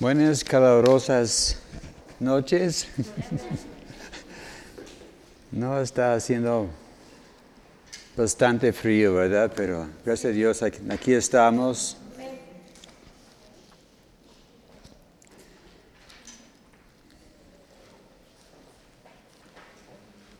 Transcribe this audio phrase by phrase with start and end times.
[0.00, 1.56] Buenas calurosas
[2.20, 2.86] noches.
[5.50, 6.68] No está haciendo
[8.16, 9.50] bastante frío, ¿verdad?
[9.56, 11.96] Pero gracias a Dios aquí estamos.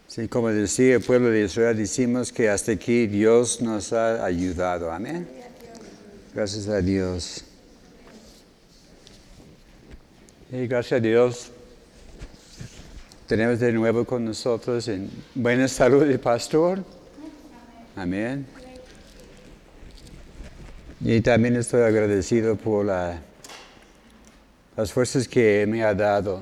[0.06, 4.92] Sí, como decía el pueblo de Israel, decimos que hasta aquí Dios nos ha ayudado.
[4.92, 5.28] Amén.
[6.32, 7.44] Gracias a Dios.
[10.50, 11.50] Y gracias a Dios
[13.26, 16.82] tenemos de nuevo con nosotros en buena salud el pastor.
[17.94, 18.46] Amén.
[21.02, 23.20] Y también estoy agradecido por las
[24.90, 26.40] fuerzas que me ha dado.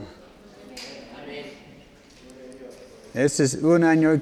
[3.12, 4.20] Este es un año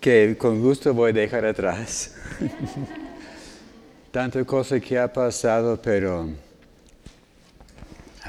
[0.00, 2.16] que con gusto voy a dejar atrás.
[4.10, 6.49] Tanta cosa que ha pasado, pero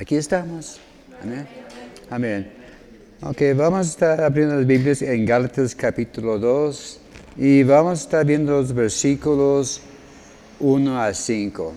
[0.01, 0.79] Aquí estamos.
[1.21, 1.47] Amén.
[2.09, 2.51] Amén.
[3.21, 6.99] Ok, vamos a estar abriendo las Biblias en Gálatas capítulo 2
[7.37, 9.79] y vamos a estar viendo los versículos
[10.59, 11.73] 1 a 5.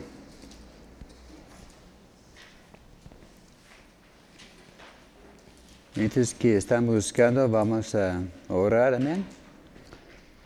[5.96, 8.94] Mientras que están buscando, vamos a orar.
[8.94, 9.22] Amén.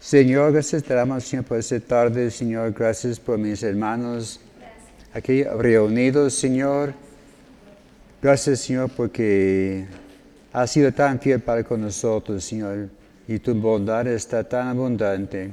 [0.00, 2.28] Señor, gracias te damos, Señor, por esta tarde.
[2.32, 4.40] Señor, gracias por mis hermanos
[5.14, 7.06] aquí reunidos, Señor.
[8.20, 9.86] Gracias, Señor, porque
[10.52, 12.88] has sido tan fiel para con nosotros, Señor,
[13.28, 15.52] y tu bondad está tan abundante.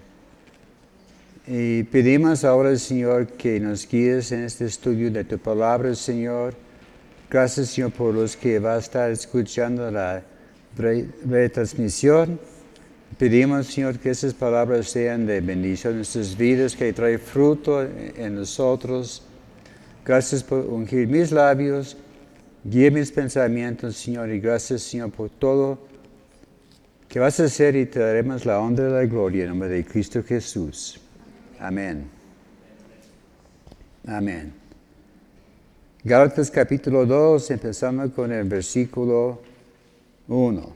[1.45, 6.55] Y pedimos ahora, Señor, que nos guíes en este estudio de tu palabra, Señor.
[7.29, 10.23] Gracias, Señor, por los que va a estar escuchando la
[10.75, 12.39] retransmisión.
[13.19, 18.33] Pedimos, Señor, que esas palabras sean de bendición en nuestras vidas, que trae fruto en
[18.33, 19.21] nosotros.
[20.03, 21.95] Gracias por ungir mis labios
[22.67, 25.77] Guíe mis pensamientos, Señor, y gracias, Señor, por todo
[27.07, 29.85] que vas a hacer y te daremos la honra y la gloria en nombre de
[29.85, 30.99] Cristo Jesús.
[31.59, 32.09] Amén.
[34.07, 34.51] Amén.
[36.03, 39.43] Gálatas capítulo 2, empezando con el versículo
[40.27, 40.73] 1.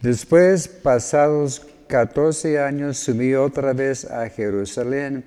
[0.00, 5.22] Después, pasados 14 años, subí otra vez a Jerusalén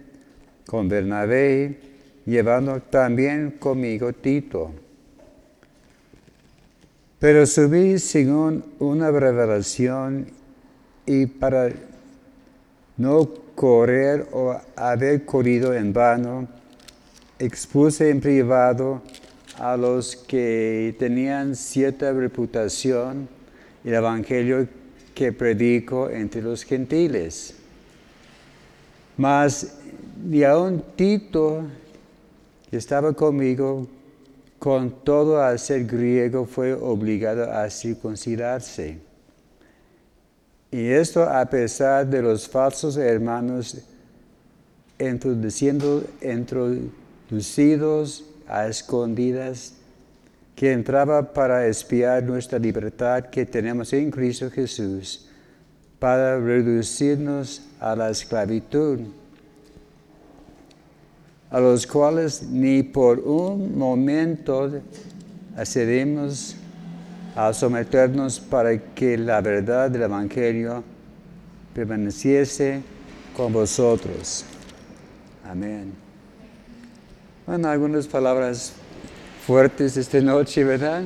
[0.65, 1.96] con Bernabé
[2.27, 4.71] llevando también conmigo Tito.
[7.19, 10.27] Pero subí según una revelación
[11.05, 11.71] y para
[12.97, 16.47] no correr o haber corrido en vano,
[17.39, 19.01] expuse en privado
[19.57, 23.27] a los que tenían cierta reputación
[23.83, 24.67] el evangelio
[25.15, 27.55] que predico entre los gentiles.
[29.15, 29.77] Mas
[30.23, 31.63] ni aun Tito,
[32.69, 33.87] que estaba conmigo,
[34.59, 38.99] con todo al ser griego, fue obligado a circuncidarse.
[40.71, 43.77] Y esto a pesar de los falsos hermanos
[44.99, 49.73] introduciendo, introducidos a escondidas,
[50.55, 55.29] que entraba para espiar nuestra libertad que tenemos en Cristo Jesús,
[55.99, 59.01] para reducirnos a la esclavitud
[61.49, 64.69] a los cuales ni por un momento
[65.55, 66.55] accedemos
[67.35, 70.83] a someternos para que la verdad del Evangelio
[71.73, 72.81] permaneciese
[73.35, 74.43] con vosotros.
[75.45, 75.93] Amén.
[77.45, 78.73] Bueno, algunas palabras
[79.45, 81.03] fuertes esta noche, ¿verdad?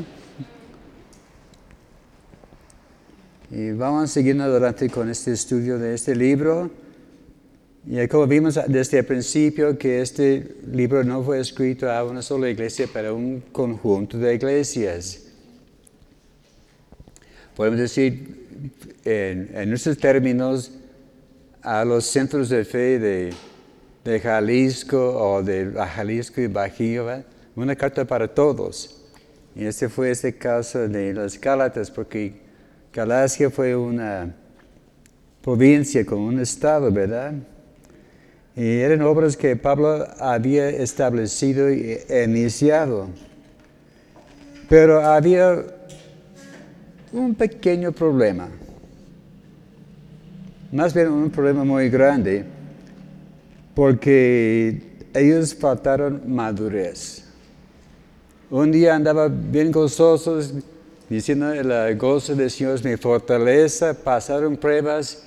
[3.52, 6.72] Y vamos siguiendo adelante con este estudio de este libro.
[7.86, 12.48] Y como vimos desde el principio que este libro no fue escrito a una sola
[12.50, 15.24] iglesia, pero a un conjunto de iglesias.
[17.56, 18.72] Podemos decir,
[19.04, 20.72] en, nuestros términos,
[21.64, 23.34] a los centros de fe de,
[24.06, 27.08] de Jalisco o de Jalisco y Bajío,
[27.56, 29.02] una carta para todos.
[29.56, 32.34] Y este fue este caso de las Gálatas, porque
[32.94, 34.36] Galacia fue una
[35.42, 37.34] provincia con un estado, ¿verdad?
[38.56, 43.08] Y eran obras que Pablo había establecido y iniciado.
[44.68, 45.64] Pero había
[47.14, 48.50] un pequeño problema.
[50.72, 52.46] Más bien un problema muy grande,
[53.76, 54.82] porque
[55.14, 57.26] ellos faltaron madurez.
[58.50, 60.54] Un día andaba bien gozosos,
[61.10, 65.24] diciendo, el gozo del Señor es mi fortaleza, pasaron pruebas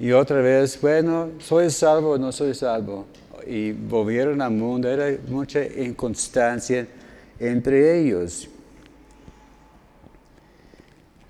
[0.00, 3.06] y otra vez, bueno, ¿soy salvo o no soy salvo?
[3.46, 4.88] y volvieron al mundo.
[4.88, 6.86] Era mucha inconstancia
[7.38, 8.48] entre ellos.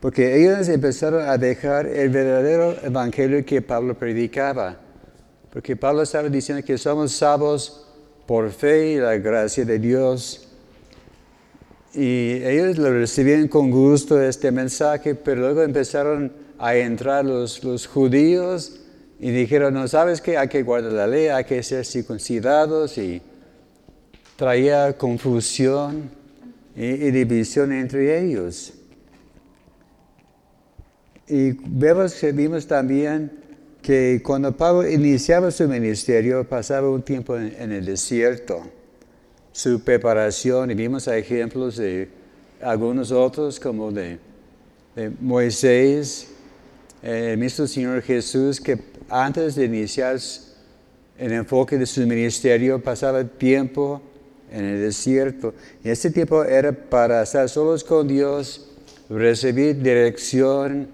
[0.00, 4.76] Porque ellos empezaron a dejar el verdadero evangelio que Pablo predicaba.
[5.52, 7.86] Porque Pablo estaba diciendo que somos salvos
[8.26, 10.46] por fe y la gracia de Dios.
[11.92, 17.86] Y ellos lo recibían con gusto este mensaje, pero luego empezaron a entrar los, los
[17.86, 18.80] judíos
[19.18, 20.36] y dijeron, no, ¿sabes qué?
[20.36, 23.20] Hay que guardar la ley, hay que ser circuncidados y
[24.36, 26.10] traía confusión
[26.76, 28.72] y, división entre ellos.
[31.28, 33.32] Y vemos, vimos también
[33.82, 38.62] que cuando Pablo iniciaba su ministerio pasaba un tiempo en, el desierto,
[39.52, 42.08] su preparación, y vimos ejemplos de
[42.62, 44.18] algunos otros como de,
[45.20, 46.29] Moisés,
[47.02, 50.18] el mismo Señor Jesús, que antes de iniciar
[51.18, 54.00] el enfoque de su ministerio pasaba tiempo
[54.50, 55.54] en el desierto.
[55.84, 58.68] Y este tiempo era para estar solos con Dios,
[59.08, 60.88] recibir dirección,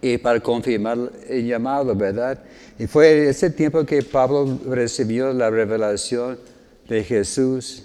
[0.00, 2.38] y para confirmar el llamado, ¿verdad?
[2.78, 6.38] Y fue ese tiempo que Pablo recibió la revelación
[6.88, 7.84] de Jesús.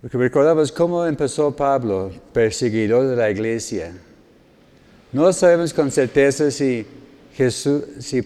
[0.00, 3.92] Porque recordamos cómo empezó Pablo, perseguidor de la iglesia.
[5.12, 6.86] No sabemos con certeza si,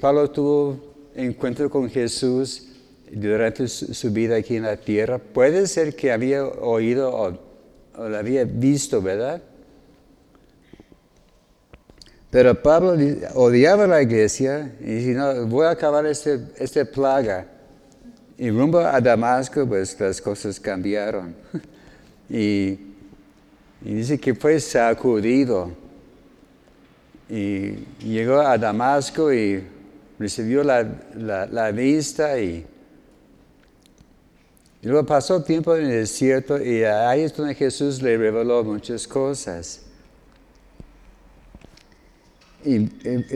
[0.00, 0.78] Pablo tuvo
[1.14, 2.68] encuentro con Jesús
[3.10, 5.18] durante su, vida aquí en la tierra.
[5.18, 7.38] Puede ser que había oído o,
[7.96, 9.40] o lo había visto, ¿verdad?
[12.34, 12.96] Pero Pablo
[13.34, 17.46] odiaba la iglesia y dice, no, voy a acabar este, este plaga.
[18.36, 21.32] Y rumbo a Damasco, pues las cosas cambiaron.
[22.28, 22.76] y,
[23.80, 25.83] dice que fue sacudido.
[27.28, 29.62] Y llegó a Damasco y
[30.18, 30.86] recibió la,
[31.50, 32.66] la, vista y,
[34.82, 39.82] luego pasó tiempo en el desierto y ahí es donde Jesús le reveló muchas cosas.
[42.64, 42.78] Y,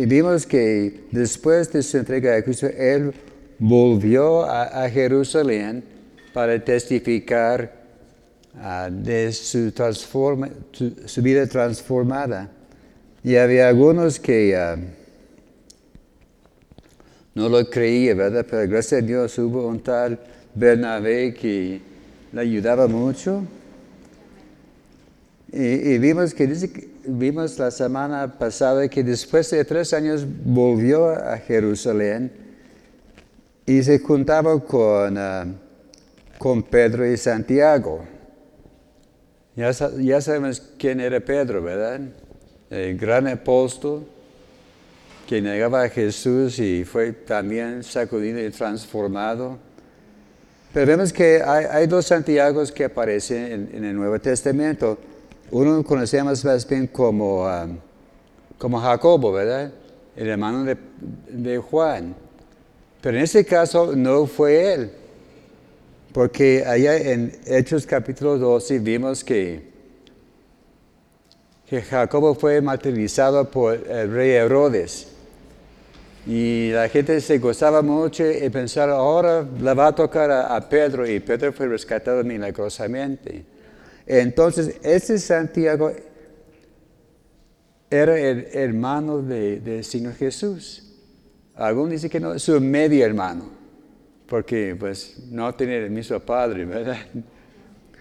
[0.07, 3.13] vimos que después de su entrega a Cristo, Él
[3.59, 5.85] volvió a, Jerusalén
[6.33, 7.73] para testificar
[8.57, 12.51] ah, de su, su, vida transformada.
[13.29, 14.79] Y había algunos que ah,
[17.35, 18.47] no lo creían, ¿verdad?
[18.49, 20.19] Pero gracias a Dios hubo un tal
[20.55, 21.79] Bernabé que
[22.33, 23.45] le ayudaba mucho.
[25.53, 32.33] Y, vimos que vimos la semana pasada que después de tres años volvió a Jerusalén
[33.67, 35.45] y se juntaba con, ah,
[36.39, 38.07] con Pedro y Santiago.
[39.55, 42.01] Ya, ya, sabemos quién era Pedro, ¿verdad?
[42.71, 44.07] El gran apóstol
[45.27, 49.59] que negaba a Jesús y fue también sacudido y transformado.
[50.73, 54.99] Pero vemos que hay, dos Santiagos que aparecen en el Nuevo Testamento.
[55.51, 57.79] Uno conocemos más bien como, um,
[58.59, 59.73] como Jacobo, ¿verdad?
[60.15, 60.77] El hermano
[61.29, 62.15] de, Juan.
[63.01, 64.91] Pero en este caso no fue él.
[66.13, 69.68] Porque allá en Hechos capítulo 12 vimos que,
[71.69, 75.09] que Jacobo fue martirizado por el rey Herodes.
[76.27, 81.07] Y la gente se gozaba mucho y pensaba, ahora la va a tocar a, Pedro.
[81.07, 83.45] Y Pedro fue rescatado milagrosamente.
[84.07, 85.93] Entonces, ese Santiago
[87.91, 90.85] era el hermano del Señor Jesús.
[91.55, 93.51] Algunos dicen que no, su medio hermano,
[94.27, 96.99] porque pues no tiene el mismo padre, ¿verdad?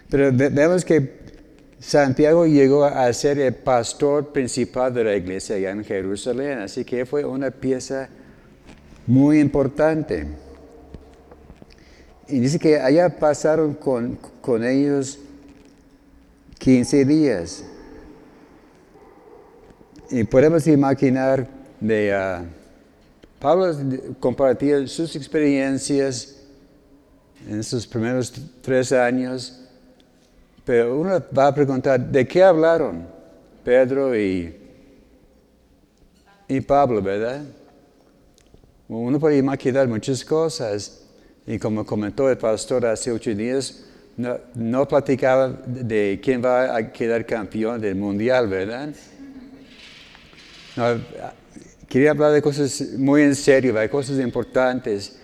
[0.08, 1.27] Pero vemos que
[1.80, 7.06] Santiago llegó a ser el pastor principal de la iglesia allá en Jerusalén, así que
[7.06, 8.08] fue una pieza
[9.06, 10.26] muy importante.
[12.26, 15.18] Y dice que allá pasaron con, con ellos
[16.58, 17.64] 15 días.
[20.10, 21.46] Y podemos imaginar
[21.80, 22.44] de uh,
[23.38, 23.72] Pablo
[24.18, 26.36] compartía sus experiencias
[27.48, 28.32] en sus primeros
[28.62, 29.67] tres años,
[30.68, 33.06] pero uno va a preguntar, ¿de qué hablaron
[33.64, 34.54] Pedro y,
[36.46, 37.40] y Pablo, verdad?
[38.86, 41.06] Uno puede imaginar muchas cosas,
[41.46, 43.82] y como comentó el pastor hace ocho días,
[44.18, 48.90] no, no platicaba de quién va a quedar campeón del mundial, ¿verdad?
[51.88, 55.18] quería hablar de cosas muy en serio, de cosas importantes.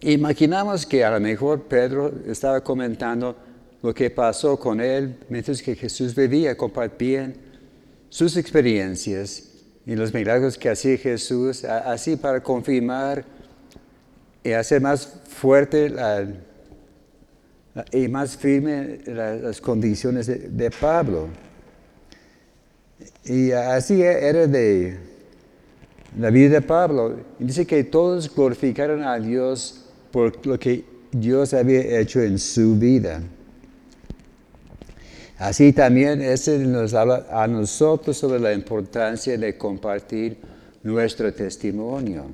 [0.00, 3.45] Imaginamos que a lo mejor Pedro estaba comentando
[3.82, 7.34] lo que pasó con él mientras que Jesús vivía, compartían
[8.08, 9.44] sus experiencias
[9.84, 13.24] y los milagros que hacía Jesús, así para confirmar
[14.42, 15.92] y hacer más fuerte
[17.92, 21.28] y más firme las condiciones de, Pablo.
[23.24, 24.96] Y así era de
[26.18, 27.20] la vida de Pablo.
[27.38, 33.20] Dice que todos glorificaron a Dios por lo que Dios había hecho en su vida.
[35.38, 40.38] Así también ese nos habla a nosotros sobre la importancia de compartir
[40.82, 42.26] nuestro testimonio.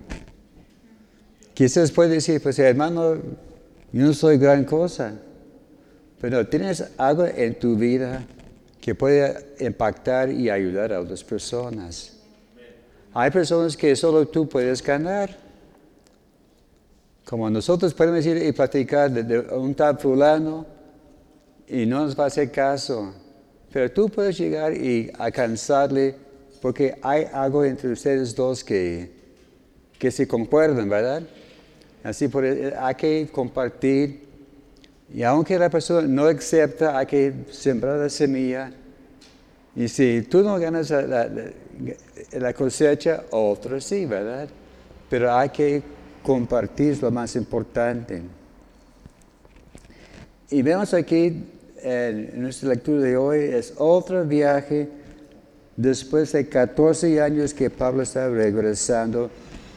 [1.52, 3.16] Quizás puede decir, pues hermano,
[3.92, 5.14] yo no soy gran cosa,
[6.20, 8.24] pero tienes algo en tu vida
[8.80, 12.12] que puede impactar y ayudar a otras personas.
[13.14, 15.36] Hay personas que solo tú puedes ganar.
[17.24, 20.66] Como nosotros podemos ir y platicar de, un tal fulano
[21.72, 23.14] y no nos va a hacer caso,
[23.72, 26.14] pero tú puedes llegar y alcanzarle
[26.60, 29.10] porque hay algo entre ustedes dos que,
[29.98, 31.22] que se concuerdan, ¿verdad?
[32.04, 34.20] Así por, hay que compartir.
[35.14, 38.70] Y aunque la persona no acepta, hay que sembrar la semilla.
[39.74, 41.26] Y si tú no ganas la,
[42.32, 44.46] la, cosecha, otro sí, ¿verdad?
[45.08, 45.82] Pero hay que
[46.22, 48.20] compartir lo más importante.
[50.50, 51.51] Y vemos aquí
[51.82, 54.88] en nuestra lectura de hoy, es otro viaje
[55.76, 59.30] después de 14 años que Pablo está regresando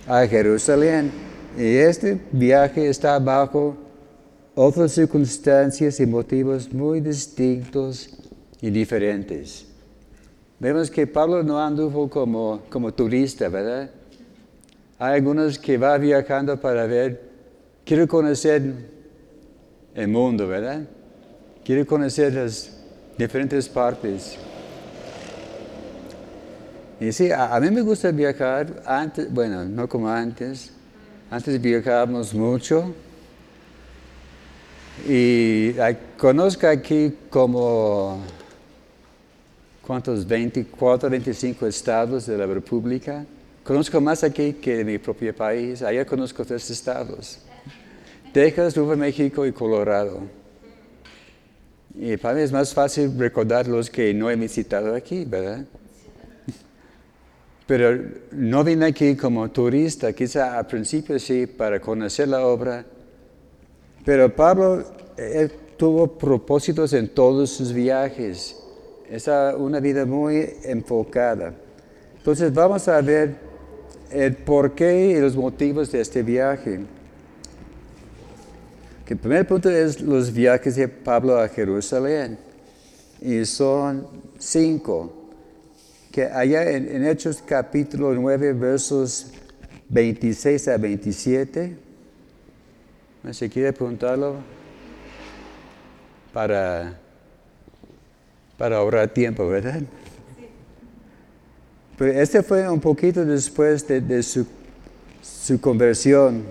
[0.07, 1.12] a Jerusalén.
[1.57, 3.77] Y este viaje está bajo
[4.55, 8.09] otras circunstancias y motivos muy distintos
[8.62, 9.65] y diferentes.
[10.59, 13.89] Vemos que Pablo no anduvo como, como turista, ¿verdad?
[14.97, 17.21] Hay algunos que va viajando para ver,
[17.83, 18.62] quiero conocer
[19.93, 20.88] el mundo, ¿verdad?
[21.65, 22.69] Quiero conocer las
[23.17, 24.38] diferentes partes.
[27.00, 30.69] Y sí, a, mí me gusta viajar antes, bueno, no como antes.
[31.31, 32.93] Antes viajábamos mucho.
[35.07, 35.74] Y
[36.15, 38.19] conozco aquí como,
[39.81, 40.27] ¿cuántos?
[40.27, 43.25] 24, 25 estados de la República.
[43.63, 45.81] Conozco más aquí que mi propio país.
[45.81, 47.39] Allá conozco tres estados.
[48.31, 50.45] Texas, Nuevo México y Colorado.
[51.98, 55.66] Y para mí es más fácil recordar los que no he visitado aquí, ¿verdad?
[57.68, 62.86] Pero no vine aquí como turista, quizá al principio sí, para conocer la obra.
[64.04, 64.84] Pero Pablo
[65.78, 68.62] tuvo propósitos en todos sus viajes.
[69.10, 71.54] Es una vida muy enfocada.
[72.18, 73.36] Entonces vamos a ver
[74.12, 76.82] el porqué y los motivos de este viaje.
[79.13, 82.38] El primer punto es los viajes de Pablo a Jerusalén.
[83.21, 84.07] Y son
[84.38, 85.25] cinco
[86.15, 89.27] que allá en, Hechos capítulo 9, versos
[89.89, 91.77] 26 a 27,
[93.31, 94.38] si quiere preguntarlo
[96.31, 96.97] para,
[98.57, 99.81] para ahorrar tiempo, ¿verdad?
[101.97, 104.47] Pero este fue un poquito después de, su,
[105.21, 106.43] su, conversión.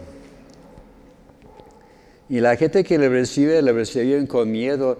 [2.28, 4.98] Y la gente que le recibe, le recibió con miedo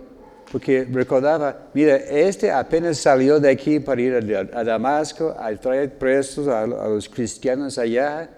[0.54, 4.14] porque recordaba, mira, este apenas salió de aquí para ir
[4.52, 8.31] a, Damasco a traer presos a, los cristianos allá.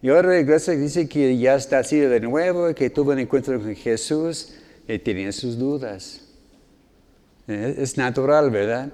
[0.00, 3.58] Y ahora regresa y dice que ya está así de nuevo, que tuvo un encuentro
[3.58, 4.54] con Jesús
[4.86, 6.20] y tenía sus dudas.
[7.48, 8.92] Eh, es natural, ¿verdad?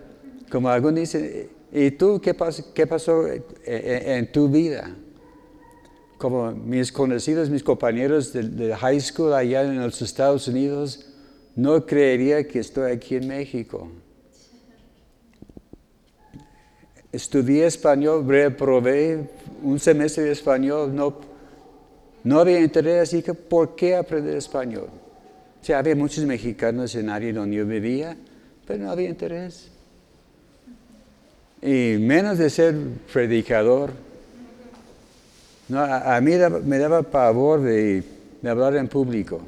[0.50, 2.35] Como algunos dicen, ¿y tú qué,
[2.75, 3.25] qué pasó
[3.67, 4.90] en, tu vida?
[6.21, 11.07] Como mis conocidos, mis compañeros de, high school allá en los Estados Unidos,
[11.57, 13.89] no creería que estoy aquí en México.
[17.11, 19.31] Estudié español, reprobé
[19.62, 21.17] un semestre de español, no,
[22.23, 24.91] no había interés, así que ¿por qué aprender español?
[25.62, 28.15] O sea, había muchos mexicanos en área donde yo vivía,
[28.67, 29.71] pero no había interés.
[31.62, 32.75] Y menos de ser
[33.11, 34.10] predicador.
[35.71, 36.33] No, a, mí
[36.65, 38.03] me daba pavor de
[38.45, 39.41] hablar en público.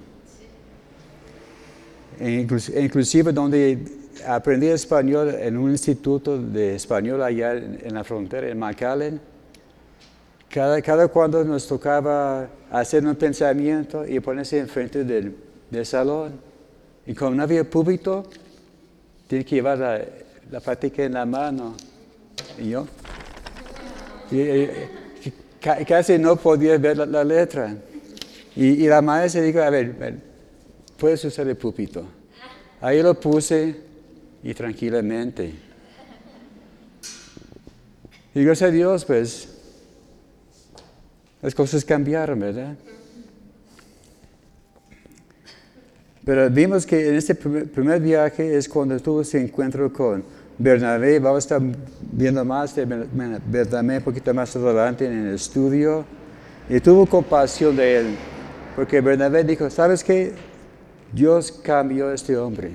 [2.20, 2.46] E
[2.80, 3.78] inclusive donde
[4.26, 9.20] aprendí español en un instituto de español allá en, la frontera, en McAllen,
[10.48, 15.34] cada, cada cuando nos tocaba hacer un pensamiento y ponerse enfrente del,
[15.68, 16.32] del salón,
[17.04, 18.24] y como no había público,
[19.26, 20.00] tiene que llevar la,
[20.52, 21.74] la en la mano.
[22.58, 22.86] Y yo,
[25.62, 27.76] casi no podía ver la, letra.
[28.56, 30.20] Y, la madre se dijo, a ver,
[30.98, 32.04] puedes usar el púlpito.
[32.80, 33.76] Ahí lo puse
[34.42, 35.54] y tranquilamente.
[38.34, 39.48] Y gracias a Dios, pues,
[41.40, 42.76] las cosas cambiaron, ¿verdad?
[46.24, 50.24] Pero vimos que en este primer viaje es cuando tuvo ese encuentro con,
[50.62, 51.18] Bernabé.
[51.18, 51.62] Vamos a estar
[52.12, 56.04] viendo más de Bernabé un poquito más adelante en el estudio.
[56.68, 58.06] Y tuvo compasión de él,
[58.76, 60.32] porque Bernabé dijo, ¿sabes qué?
[61.12, 62.70] Dios cambió a este hombre.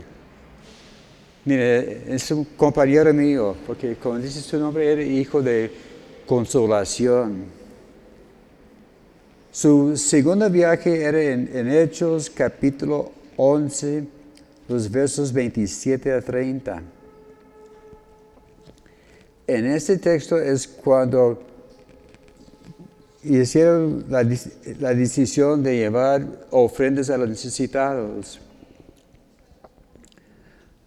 [1.46, 5.72] Mire, es un compañero mío, porque como dice su nombre, era hijo de
[6.26, 7.46] consolación.
[9.50, 14.04] Su segundo viaje era en, en Hechos capítulo 11,
[14.68, 16.84] los versos 27 a 30.
[19.48, 21.42] En este texto es cuando
[23.24, 28.42] hicieron la, decisión de llevar ofrendas a los necesitados.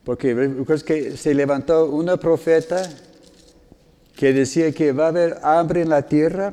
[0.05, 0.35] Porque
[0.85, 2.89] que se levantó una profeta
[4.15, 6.53] que decía que va a haber hambre en la tierra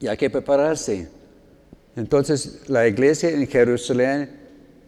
[0.00, 1.08] y hay que prepararse.
[1.94, 4.30] Entonces la iglesia en Jerusalén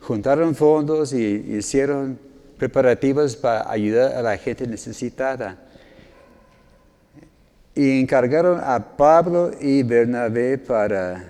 [0.00, 1.22] juntaron fondos y
[1.56, 2.18] hicieron
[2.58, 5.58] preparativos para ayudar a la gente necesitada.
[7.74, 11.24] Y encargaron a Pablo y Bernabé para,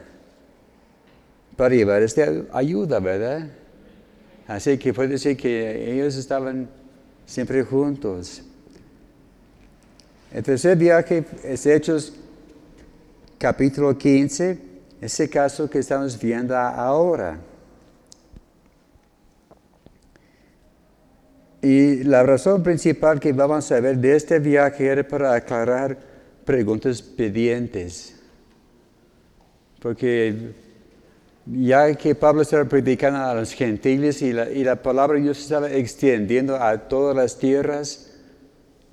[1.57, 3.49] para llevar esta ayuda, ¿verdad?
[4.47, 6.69] Así que puede decir que ellos estaban
[7.25, 8.43] siempre juntos.
[10.33, 12.12] El tercer viaje es Hechos
[13.38, 14.59] capítulo 15,
[15.00, 17.38] ese caso que estamos viendo ahora.
[21.64, 25.97] Y la razón principal que vamos a ver de este viaje era para aclarar
[26.44, 28.16] preguntas pendientes.
[29.80, 30.52] Porque
[31.47, 36.56] ya que Pablo estaba predicando a los gentiles y la, palabra de Dios estaba extendiendo
[36.56, 38.11] a todas las tierras,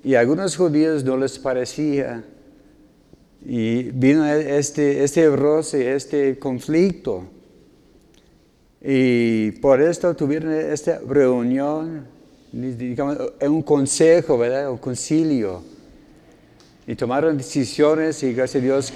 [0.02, 2.24] y a algunos judíos no les parecía.
[3.46, 7.26] Y vino este, este roce, este conflicto.
[8.82, 12.21] Y por esto tuvieron esta reunión,
[12.52, 14.72] digamos, un consejo, ¿verdad?
[14.72, 15.64] Un concilio.
[16.88, 18.94] Y tomaron decisiones y gracias a Dios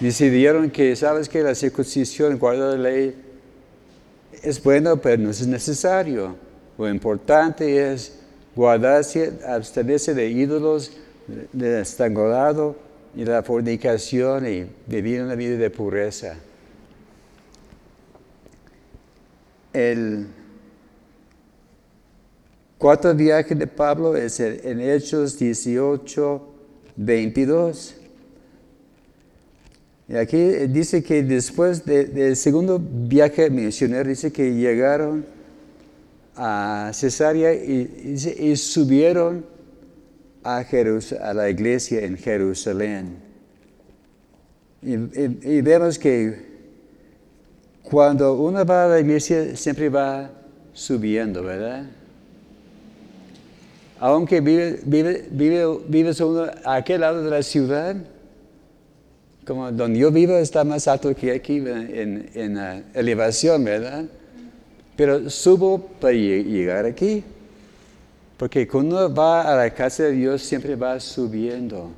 [0.00, 3.14] decidieron que, sabes que la circuncisión, guardar la ley,
[4.42, 6.36] es bueno, pero no es necesario.
[6.76, 8.18] Lo importante es
[8.54, 10.92] guardarse, abstenerse de ídolos,
[11.52, 12.76] de estrangulado
[13.14, 16.36] y de la fornicación y vivir una vida de pureza.
[19.72, 20.26] El
[22.78, 26.42] cuarto viaje de Pablo es en Hechos 18,
[26.96, 27.94] 22.
[30.08, 30.38] Y aquí
[30.68, 35.26] dice que después del segundo viaje misionero, dice que llegaron
[36.34, 39.44] a Cesarea y, subieron
[40.42, 43.16] a, a, la iglesia en Jerusalén.
[44.80, 46.46] Y, y, vemos que
[47.82, 50.30] cuando uno va a la iglesia siempre va
[50.72, 51.97] subiendo, ¿verdad?
[54.00, 56.20] Aunque vive, vive, vive, vives
[56.64, 57.96] a aquel lado de la ciudad,
[59.44, 64.04] como donde yo vivo está más alto que aquí en, en elevación, ¿verdad?
[64.94, 67.24] Pero subo para llegar aquí.
[68.36, 71.90] Porque cuando uno va a la casa de Dios siempre va subiendo.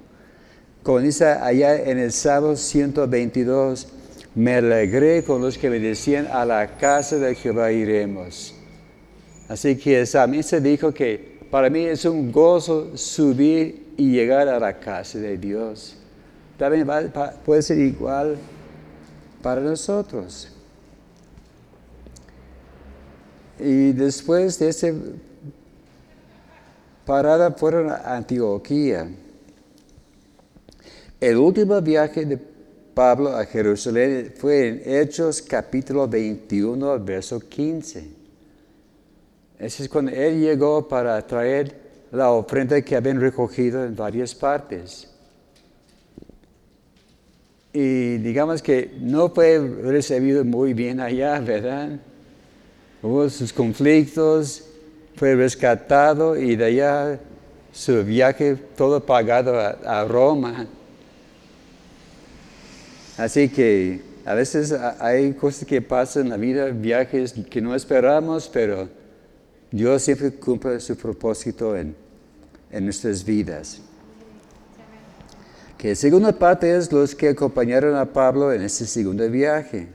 [0.82, 3.88] Como dice allá en el Salmo 122,
[4.34, 8.54] me alegré con los que me decían, a la casa de Jehová iremos.
[9.48, 14.58] Así que mí se dijo que para mí es un gozo subir y llegar a
[14.58, 15.96] la casa de Dios
[16.60, 16.86] también
[17.42, 18.36] puede ser igual
[19.42, 20.46] para nosotros.
[23.58, 24.88] Y después de esa
[27.06, 29.08] parada fueron a Antioquía.
[31.18, 32.38] El último viaje de
[32.92, 38.19] Pablo a Jerusalén fue en Hechos capítulo 21, verso 15.
[39.61, 41.79] Ese es cuando él llegó para traer
[42.11, 45.11] la ofrenda que habían recogido en varias partes
[47.73, 52.01] y digamos que no fue recibido muy bien allá, ¿verdad?
[53.03, 54.64] Hubo sus conflictos,
[55.14, 57.20] fue rescatado y de allá
[57.73, 60.66] su viaje todo pagado a, Roma.
[63.16, 68.51] Así que a veces hay cosas que pasan en la vida, viajes que no esperamos,
[68.53, 68.88] pero
[69.70, 71.94] Dios siempre cumple su propósito en,
[72.70, 73.80] en nuestras vidas
[75.80, 79.88] que segunda parte es los que acompañaron a Pablo en ese segundo viaje.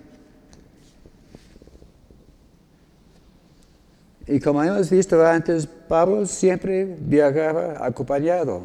[4.25, 8.63] Y como hemos visto antes, Pablo siempre viajaba acompañado.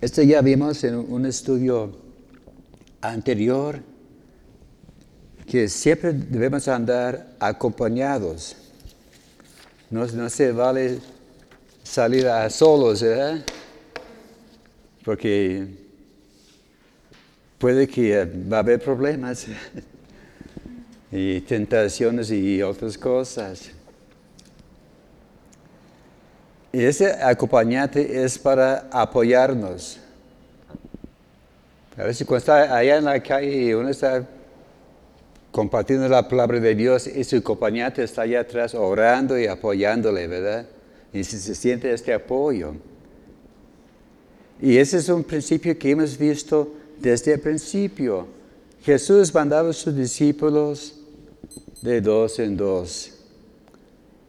[0.00, 1.90] Esto ya vimos en un estudio
[3.10, 3.80] anterior,
[5.46, 8.56] que siempre debemos andar acompañados.
[9.90, 10.98] No, no se vale
[11.82, 13.04] salir a solos.
[15.04, 15.68] Porque
[17.58, 19.46] puede que va a haber problemas
[21.12, 23.70] y tentaciones y otras cosas.
[26.72, 29.98] Y ese acompañante es para apoyarnos.
[31.96, 34.26] A veces cuando está allá en la calle y uno está
[35.50, 40.66] compartiendo la palabra de Dios y su acompañante está allá atrás orando y apoyándole, ¿verdad?
[41.14, 42.74] Y se, siente este apoyo.
[44.60, 48.26] Y ese es un principio que hemos visto desde el principio.
[48.82, 50.98] Jesús mandaba a sus discípulos
[51.80, 53.12] de dos en dos.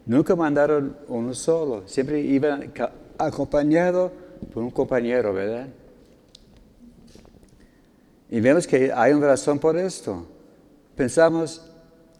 [0.05, 2.71] Nunca mandaron uno solo, siempre iban
[3.17, 4.13] acompañados
[4.53, 5.67] por un compañero, ¿verdad?
[8.29, 10.25] Y vemos que hay una razón por esto.
[10.95, 11.61] Pensamos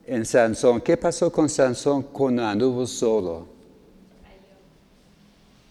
[0.06, 0.82] en Sansón.
[0.82, 3.48] ¿Qué pasó con Sansón cuando anduvo solo?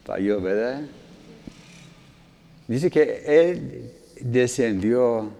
[0.05, 0.83] Falló, ¿verdad?
[2.69, 5.31] Dice que él descendió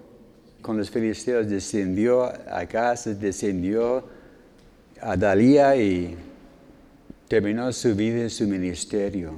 [0.63, 4.05] con los filisteos, descendió a casa, descendió
[5.01, 6.17] a Dalía y
[7.29, 9.35] terminó su vida en su ministerio.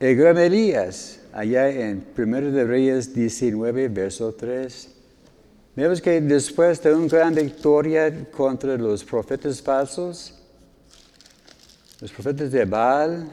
[0.00, 4.88] El gran Elías, allá en 1 de Reyes 19, verso 3,
[5.76, 10.34] vemos que después de una gran victoria contra los profetas falsos,
[12.00, 13.28] los profetas de Baal,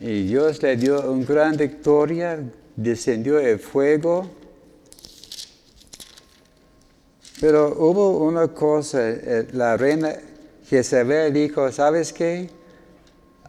[0.00, 2.38] y Dios le dio una gran victoria,
[2.76, 4.28] descendió el fuego,
[7.42, 10.14] Pero hubo una cosa, eh, la reina
[10.64, 12.48] Jezebel dijo, ¿sabes qué?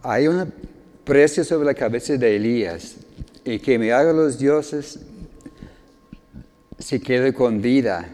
[0.01, 0.51] Hay un
[1.03, 2.95] precio sobre la cabeza de Elías
[3.43, 4.99] y que me hagan los dioses
[6.79, 8.09] se quede con vida.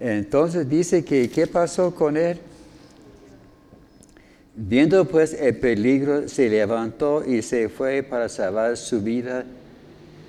[0.00, 2.38] Entonces dice que, ¿qué pasó con él?
[4.54, 9.44] Viendo pues el peligro, se levantó y se fue para salvar su vida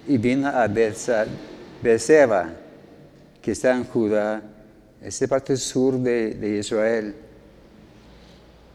[0.07, 2.49] y vino a Berseba
[3.41, 4.41] que está en Judá,
[5.01, 7.15] esta parte sur de, Israel,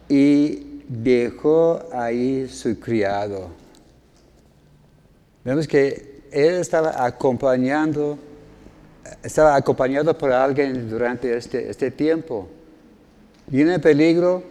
[0.08, 3.48] y dejó ahí su criado.
[5.44, 8.18] Vemos que él estaba acompañando,
[9.22, 12.48] estaba acompañado por alguien durante este, este tiempo.
[13.46, 14.42] Viene el peligro,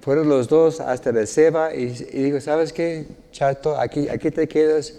[0.00, 3.78] fueron los dos hasta Berseba y, y dijo, ¿sabes qué, chato?
[3.78, 4.94] Aquí, aquí te quedas,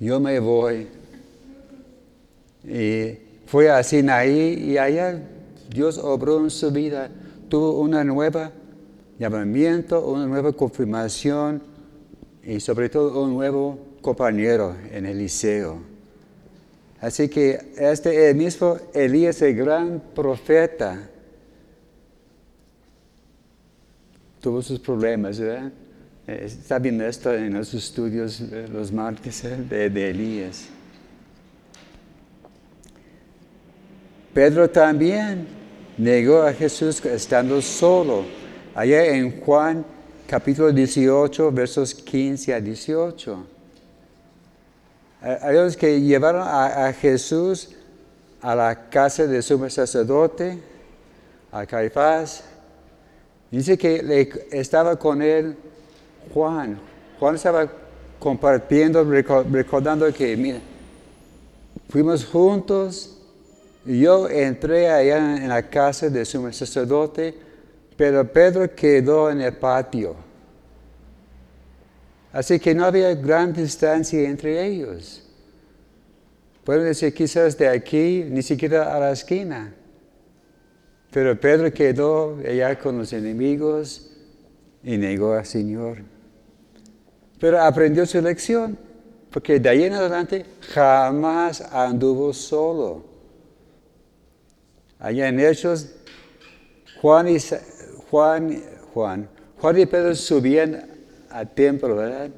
[0.00, 0.88] yo me voy.
[2.64, 5.20] Y fue a Sinaí y allá
[5.68, 7.10] Dios obró en su vida,
[7.48, 8.50] tuvo una nueva
[9.18, 11.62] llamamiento, una nueva confirmación
[12.42, 15.78] y sobre todo un nuevo compañero en el liceo.
[17.00, 21.10] Así que este mismo Elías, el gran profeta,
[24.40, 25.72] tuvo sus problemas, ¿verdad?
[26.26, 28.40] Eh, está bien esto en los estudios
[28.72, 29.56] los martes ¿eh?
[29.68, 30.68] de Elías.
[34.34, 35.46] Pedro también
[35.96, 38.24] negó a Jesús estando solo.
[38.74, 39.84] Allá en Juan
[40.26, 43.46] capítulo 18, versos 15 a 18.
[45.20, 47.70] Hay los que llevaron a, Jesús
[48.40, 50.58] a la casa de su sacerdote,
[51.52, 52.44] a Caifás.
[53.50, 55.56] Dice que estaba con él
[56.32, 56.78] Juan.
[57.20, 57.70] Juan estaba
[58.18, 60.58] compartiendo, recordando que, mira,
[61.88, 63.14] fuimos juntos
[63.86, 67.34] yo entré allá en la casa de su sacerdote,
[67.96, 70.16] pero Pedro quedó en el patio.
[72.32, 75.24] Así que no había gran distancia entre ellos.
[76.64, 79.72] Pueden decir quizás de aquí, ni siquiera a la esquina.
[81.12, 84.10] Pero Pedro quedó allá con los enemigos
[84.82, 85.98] y negó al Señor.
[87.38, 88.76] Pero aprendió su lección,
[89.30, 93.04] porque de ahí en adelante jamás anduvo solo.
[94.98, 95.94] Allá en Hechos,
[97.00, 97.36] Juan y,
[98.14, 99.28] Juan, Juan,
[99.60, 100.86] Juan y Pedro subían
[101.30, 102.30] al templo, ¿verdad?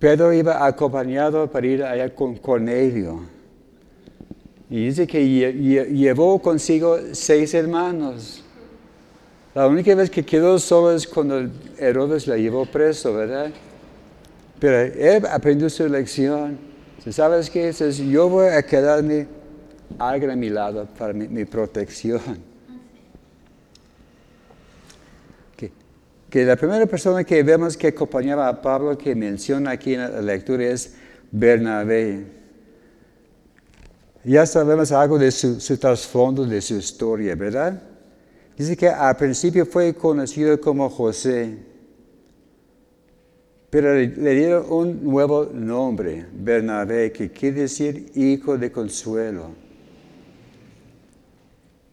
[0.00, 3.20] Pedro iba acompañado para ir allá con Cornelio.
[4.68, 5.24] Y dice que
[5.92, 8.42] llevó consigo seis hermanos.
[9.54, 13.52] La única vez que quedó solo es cuando Herodes la llevó preso, ¿verdad?
[14.58, 16.58] Pero él aprendió su lección.
[17.08, 17.68] ¿Sabes qué?
[17.68, 19.28] Dice, yo voy a quedarme
[20.00, 22.49] alguien a mi lado para mi, protección.
[26.30, 30.22] Que la primera persona que vemos que acompañaba a Pablo que menciona aquí en la
[30.22, 30.94] lectura es
[31.32, 32.24] Bernabé.
[34.22, 37.82] Ya sabemos algo de su, su trasfondo, de su historia, ¿verdad?
[38.56, 41.58] Dice que al principio fue conocido como José,
[43.70, 49.50] pero le dieron un nuevo nombre, Bernabé, que quiere decir hijo de consuelo.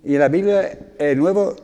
[0.04, 1.56] Y en la Biblia el nuevo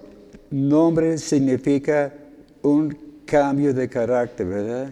[0.49, 2.13] nombre significa
[2.63, 4.91] un cambio de carácter, ¿verdad?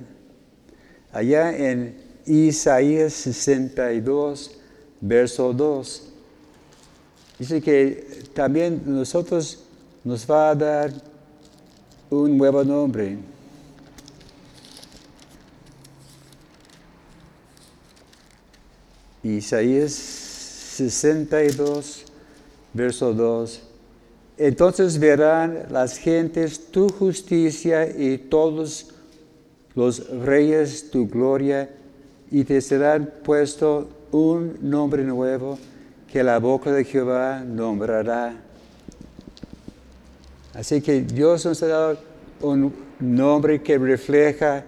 [1.12, 4.51] Allá en Isaías 62,
[4.99, 6.03] verso 2,
[7.39, 9.63] dice que también nosotros
[10.03, 10.91] nos va a dar
[12.10, 13.17] un nuevo nombre.
[19.23, 22.05] Isaías 62,
[22.73, 23.70] verso 2.
[24.43, 28.88] Entonces verán las gentes tu justicia y todos
[29.75, 31.69] los reyes tu gloria,
[32.32, 35.60] y te serán puesto un nombre nuevo
[36.12, 38.34] que la boca de Jehová nombrará.
[40.56, 41.97] Así que Dios nos ha dado
[42.41, 44.63] un nombre que refleja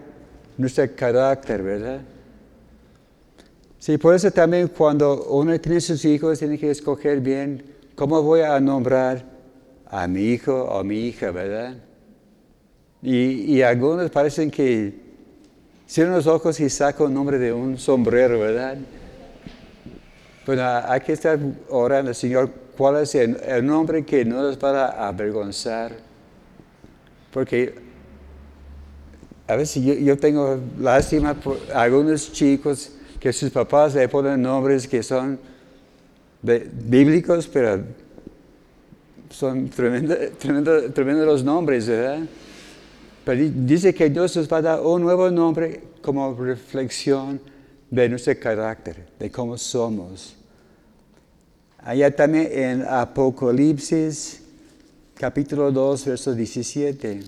[0.55, 2.01] nuestro carácter, ¿verdad?
[3.79, 7.63] Sí, por eso también cuando uno tiene sus hijos tiene que escoger bien
[7.95, 9.32] cómo voy a nombrar
[9.93, 11.75] a mi hijo o a mi hija, ¿verdad?
[13.03, 14.91] Y, algunos parecen que
[15.85, 18.77] cierran los ojos y sacan el nombre de un sombrero, ¿verdad?
[20.47, 21.37] Bueno, hay que estar
[21.69, 25.91] orando, Señor, cuál es el, nombre que no nos va a avergonzar.
[27.31, 27.75] Porque
[29.47, 34.87] a veces yo, yo, tengo lástima por algunos chicos que sus papás le ponen nombres
[34.87, 35.37] que son
[36.41, 37.83] bíblicos, pero
[39.43, 42.21] son tremendos los nombres, ¿verdad?
[43.25, 47.41] Pero dice que Dios nos va a dar un nuevo nombre como reflexión
[47.89, 50.35] de nuestro carácter, de cómo somos.
[51.79, 54.41] Allá también en Apocalipsis,
[55.13, 57.23] capítulo 2, verso 17.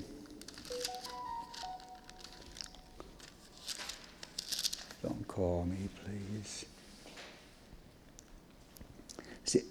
[5.03, 6.65] Don't call me, please.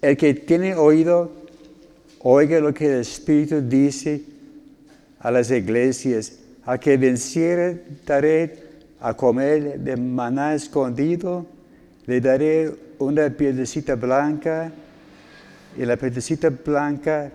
[0.01, 1.44] El que tiene oído,
[2.27, 4.23] Oiga lo que el Espíritu dice
[5.19, 6.33] a las iglesias.
[6.65, 8.63] Al que venciere daré
[8.99, 11.45] a comer de maná escondido,
[12.07, 14.71] le daré una piedrecita blanca
[15.77, 17.31] y la piedrecita blanca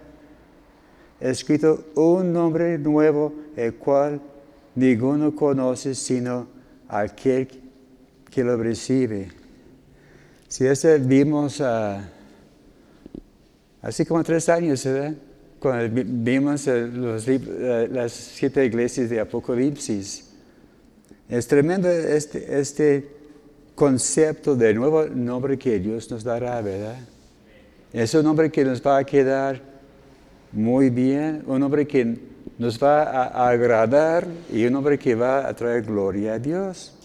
[1.20, 4.20] escrito un nombre nuevo, el cual
[4.74, 6.48] ninguno conoce sino
[6.88, 7.46] aquel
[8.28, 9.28] que lo recibe.
[10.48, 12.10] Si ese vimos a
[13.82, 15.14] Así como tres años, ¿verdad?
[15.58, 20.30] Cuando vimos las siete iglesias de Apocalipsis.
[21.28, 23.08] Es tremendo este, este
[23.74, 26.98] concepto de nuevo nombre que Dios nos dará, ¿verdad?
[27.92, 29.60] Es un nombre que nos va a quedar
[30.52, 32.18] muy bien, un nombre que
[32.58, 36.99] nos va a agradar y un nombre que va a traer gloria a Dios.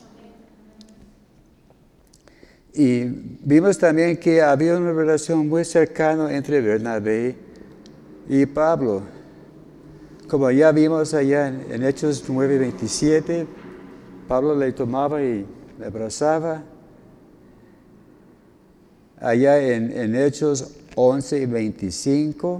[2.75, 7.37] Y vimos también que había una relación muy cercana entre Bernabé
[8.27, 9.01] y Pablo.
[10.27, 13.47] Como ya vimos allá en, Hechos 9:27,
[14.27, 15.45] Pablo le tomaba y
[15.79, 16.63] le abrazaba.
[19.21, 22.59] Allá en, en Hechos 11:25.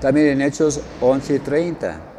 [0.00, 2.15] También en Hechos 11:30.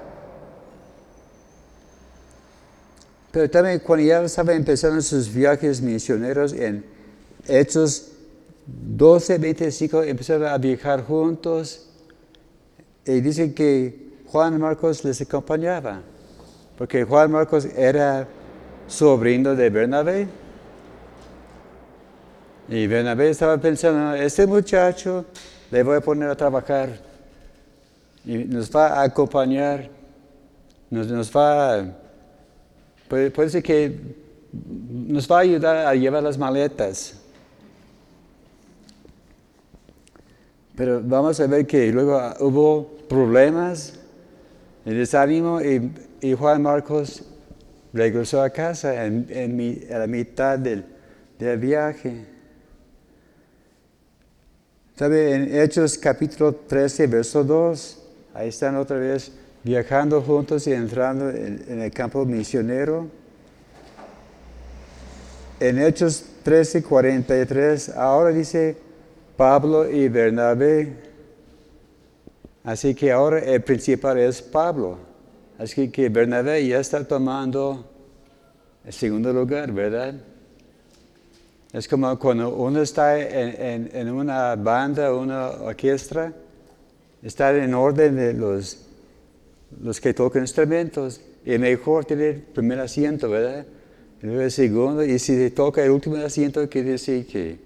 [3.37, 6.83] Pero también cuando ya estaba empezando sus viajes misioneros en
[7.47, 8.13] Hechos
[8.65, 11.87] 12, 25, empezaron a viajar juntos
[13.05, 16.01] y dicen que Juan Marcos les acompañaba,
[16.79, 18.27] porque Juan Marcos era
[18.87, 20.27] sobrino de Bernabé.
[22.69, 25.25] Y Bernabé estaba pensando, este muchacho
[25.69, 26.89] le voy a poner a trabajar
[28.25, 29.91] y nos va a acompañar,
[30.89, 32.06] nos, nos va a
[33.07, 33.97] Puede, ser que
[34.51, 37.15] nos va a ayudar a llevar las maletas.
[40.75, 43.93] Pero vamos a ver que luego hubo problemas,
[44.85, 45.91] el desánimo y,
[46.33, 47.23] Juan Marcos
[47.93, 50.83] regresó a casa en, a la mitad del,
[51.39, 52.25] del viaje.
[54.95, 55.33] ¿Sabe?
[55.33, 59.31] En Hechos capítulo 13, verso 2, ahí están otra vez
[59.63, 63.07] viajando juntos y entrando en, el campo misionero.
[65.59, 68.77] En Hechos 13, 43, ahora dice
[69.35, 70.93] Pablo y Bernabé.
[72.63, 74.97] Así que ahora el principal es Pablo.
[75.57, 77.85] Así que Bernabé ya está tomando
[78.85, 80.15] el segundo lugar, ¿verdad?
[81.73, 86.31] Es como cuando uno está en, una banda, una orquesta,
[87.21, 88.86] está en orden de los,
[89.81, 91.21] los que tocan instrumentos.
[91.45, 93.65] Y mejor tener el primer asiento, ¿verdad?
[94.21, 95.03] Luego el segundo.
[95.03, 97.57] Y si te toca el último asiento, quiere decir que,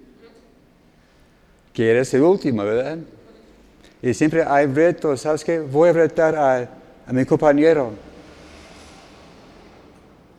[1.72, 2.98] que eres el último, ¿verdad?
[4.02, 5.60] Y siempre hay retos, ¿sabes qué?
[5.60, 7.92] Voy a retar a, mi compañero.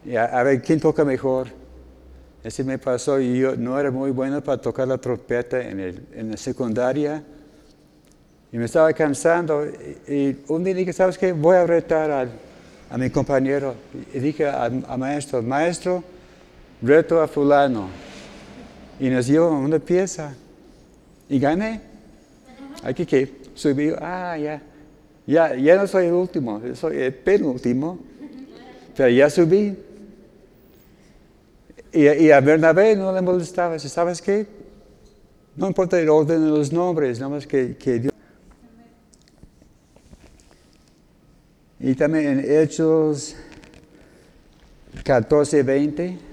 [0.05, 1.47] Y a, ver quién toca mejor.
[2.43, 6.05] Ese me pasó y yo no era muy bueno para tocar la trompeta en, el,
[6.13, 7.23] en la secundaria.
[8.53, 9.65] Y me estaba cansando.
[10.07, 11.33] Y, un día dije, ¿sabes qué?
[11.33, 12.27] Voy a retar a,
[12.89, 13.73] a mi compañero.
[14.13, 16.03] Y dije al maestro, maestro,
[16.81, 17.89] reto a fulano.
[18.99, 20.35] Y nos dio una pieza.
[21.27, 21.81] Y gané.
[22.83, 24.61] Aquí que subió, ah, ya,
[25.25, 27.97] ya, ya no soy el último, soy el penúltimo,
[28.95, 29.75] pero ya subí.
[31.91, 34.47] Y, a Bernabé no le molestaba, ¿sabes qué?
[35.55, 38.12] No importa el orden de los nombres, nada más que, que Dios.
[41.83, 43.35] Y también en Hechos
[45.03, 46.03] 14, 20.
[46.03, 46.32] 20.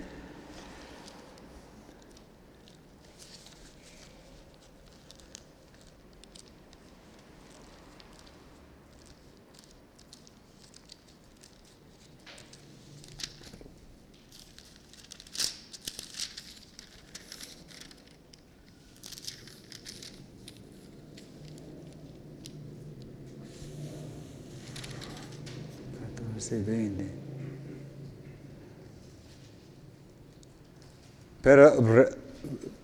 [31.51, 32.07] Pero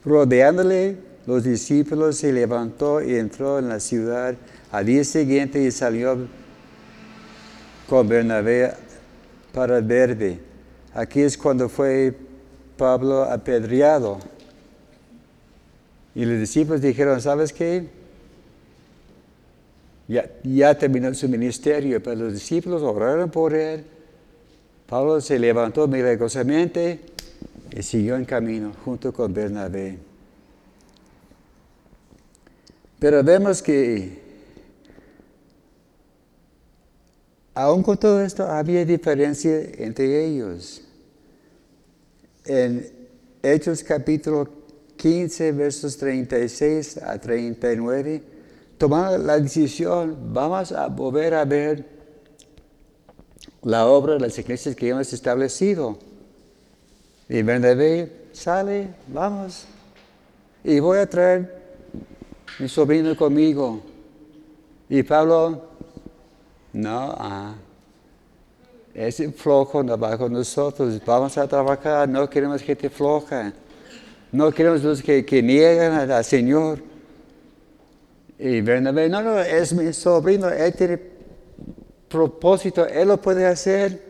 [0.04, 4.34] rodeándole, los discípulos se levantó y entró en la ciudad
[4.72, 6.26] al día siguiente y salió
[7.88, 8.72] con Bernabé
[9.54, 10.40] para Verde.
[10.92, 12.12] Aquí es cuando fue
[12.76, 14.18] Pablo apedreado.
[16.16, 17.86] Y los discípulos dijeron, ¿sabes qué?
[20.08, 23.84] ya, terminó su ministerio, pero los discípulos oraron por él.
[24.88, 27.14] Pablo se levantó milagrosamente
[27.76, 29.98] y siguió en camino junto con Bernabé.
[32.98, 34.18] Pero vemos que
[37.54, 40.82] aún con todo esto había diferencia entre ellos.
[42.46, 42.90] En
[43.42, 44.48] Hechos capítulo
[44.96, 48.22] 15, versos 36 a 39,
[48.78, 51.84] tomaron la decisión, vamos a volver a ver
[53.62, 55.98] la obra de las iglesias que hemos establecido.
[57.28, 59.66] Y Bernabé sale, vamos.
[60.62, 61.62] Y voy a traer
[62.58, 63.82] mi sobrino conmigo.
[64.88, 65.62] Y Pablo,
[66.72, 67.54] no, ah,
[68.94, 71.00] ese flojo no va con nosotros.
[71.04, 73.52] Vamos a trabajar, no queremos gente floja.
[74.30, 76.78] No queremos los que, que niegan al Señor.
[78.38, 81.00] Y Bernabé, no, no, es mi sobrino, él tiene
[82.08, 84.00] propósito, él lo puede hacer.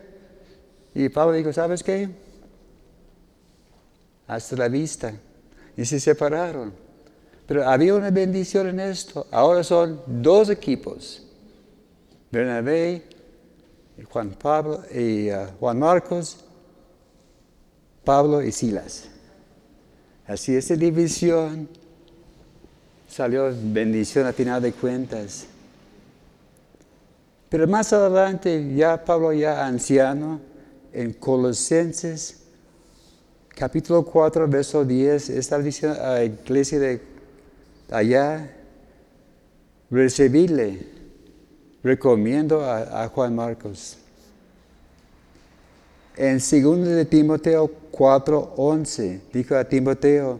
[0.93, 2.09] Y Pablo dijo, ¿sabes qué?
[4.27, 5.13] Hasta la vista.
[5.75, 6.73] Y se separaron.
[7.45, 9.25] Pero había una bendición en esto.
[9.31, 11.23] Ahora son dos equipos.
[12.29, 13.03] Bernabé,
[13.97, 16.37] y Juan Pablo y uh, Juan Marcos,
[18.03, 19.09] Pablo y Silas.
[20.27, 21.67] Así esa división
[23.07, 25.47] salió bendición a final de cuentas.
[27.49, 30.41] Pero más adelante, ya Pablo, ya anciano,
[30.91, 32.43] en Colosenses,
[33.57, 37.01] capítulo 4, verso 10, está diciendo a la iglesia de
[37.89, 38.53] allá,
[39.89, 40.85] recibirle,
[41.83, 43.97] recomiendo a, Juan Marcos.
[46.15, 50.39] En 2 de Timoteo 4, 11, dijo a Timoteo,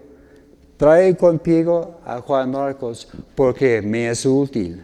[0.78, 4.84] Trae contigo a Juan Marcos porque me es útil.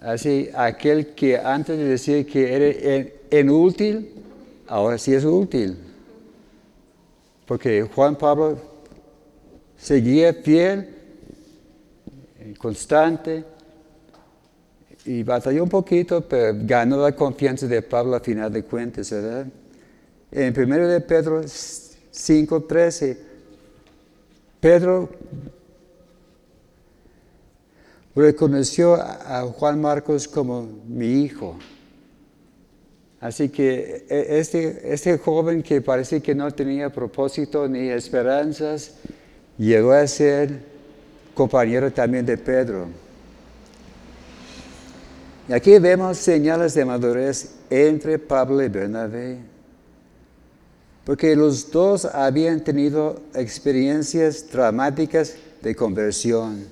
[0.00, 4.10] Así, aquel que antes de decir que era inútil,
[4.66, 5.91] ahora sí es útil.
[7.52, 8.56] Porque Juan Pablo
[9.76, 10.88] seguía fiel,
[12.56, 13.44] constante,
[15.04, 19.46] y batalló un poquito, pero ganó la confianza de Pablo a final de cuentas, ¿verdad?
[20.30, 23.18] En 1 de Pedro 5.13
[24.58, 25.10] Pedro
[28.16, 31.58] reconoció a Juan Marcos como mi hijo.
[33.22, 38.96] Así que e, este, este joven que parece que no tenía propósito ni esperanzas,
[39.56, 40.58] llegó a ser
[41.32, 42.88] compañero también de Pedro.
[45.48, 49.38] Y aquí vemos señales de madurez entre Pablo y Bernabé.
[51.04, 56.66] Porque los dos habían tenido experiencias dramáticas de conversión.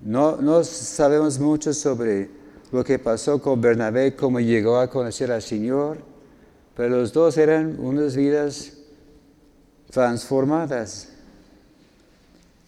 [0.00, 2.41] No, no sabemos mucho sobre
[2.72, 5.98] lo que pasó con Bernabé, cómo llegó a conocer al Señor,
[6.74, 8.72] pero los dos eran unas vidas
[9.90, 11.08] transformadas.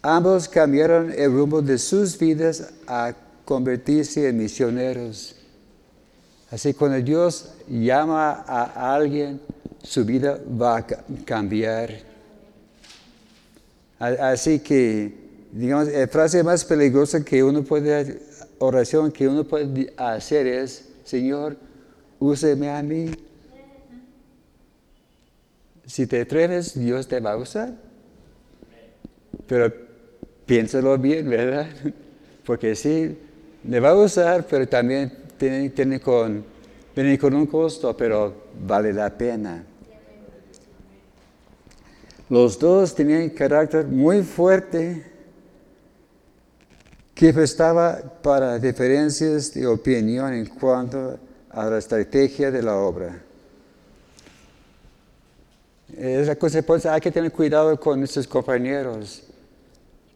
[0.03, 3.15] Ambos cambiaron el rumbo de sus vidas a
[3.47, 5.37] convertirse en misioneros.
[6.51, 9.41] Así cuando Dios llama a alguien,
[9.83, 10.87] su vida va a
[11.25, 11.95] cambiar.
[13.99, 15.15] Así que,
[15.53, 18.21] digamos, la frase más peligrosa que uno puede,
[18.59, 21.57] oración que uno puede hacer es, Señor,
[22.19, 23.11] úseme a mí.
[25.87, 27.75] Si te atreves, Dios te va a usar.
[29.47, 29.73] Pero
[30.47, 31.67] piénsalo bien, ¿verdad?
[32.45, 33.17] Porque sí,
[33.69, 36.45] le va a usar, pero también tiene, con,
[37.21, 38.35] con un costo, pero
[38.67, 39.65] vale la pena.
[42.29, 45.14] Los dos tenían carácter muy fuerte
[47.33, 51.19] que estaba para diferencias de opinión en cuanto
[51.49, 53.23] a la estrategia de la obra.
[55.97, 59.23] Esa cosa, pues, hay que tener cuidado con nuestros compañeros.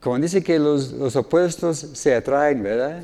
[0.01, 3.03] Como dice que los, los opuestos se atraen, ¿verdad?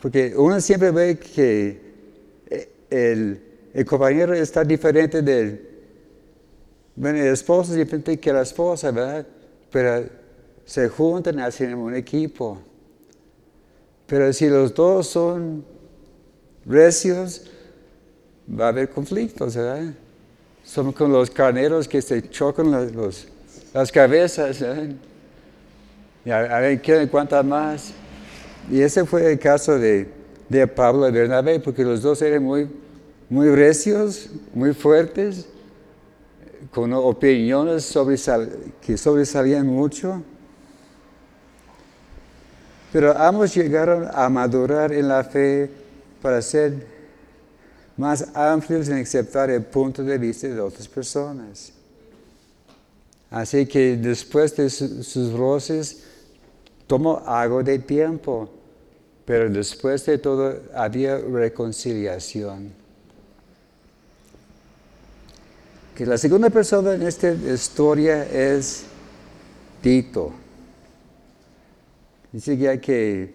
[0.00, 1.80] Porque uno siempre ve que
[2.50, 5.68] eh, el, el compañero está diferente del...
[6.94, 9.26] Bueno, el esposo es diferente que la esposa, ¿verdad?
[9.70, 10.21] Pero
[10.64, 12.58] se juntan, hacen un equipo.
[14.06, 15.64] Pero si los dos son
[16.66, 17.50] recios,
[18.48, 19.94] va a haber conflictos, ¿verdad?
[20.64, 23.26] Somos como los carneros que se chocan los,
[23.72, 24.88] las cabezas, ¿verdad?
[26.24, 27.92] Y a, ver quién cuánta más.
[28.70, 30.08] Y ese fue el caso de,
[30.48, 32.68] de Pablo y Bernabé, porque los dos eran muy,
[33.28, 35.46] muy recios, muy fuertes,
[36.70, 37.92] con opiniones
[38.80, 40.22] que sobresalían mucho.
[42.92, 45.70] Pero ambos llegaron a madurar en la fe
[46.20, 46.86] para ser
[47.96, 51.72] más amplios en aceptar el punto de vista de otras personas.
[53.30, 56.02] Así que después de sus roces,
[56.86, 58.50] tomó algo de tiempo,
[59.24, 62.72] pero después de todo había reconciliación.
[65.94, 68.84] Que la segunda persona en esta historia es
[69.80, 70.41] Tito.
[72.32, 73.32] Dice ya que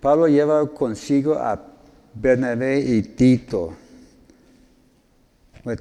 [0.00, 1.62] Pablo lleva consigo a
[2.14, 3.74] Bernabé y Tito.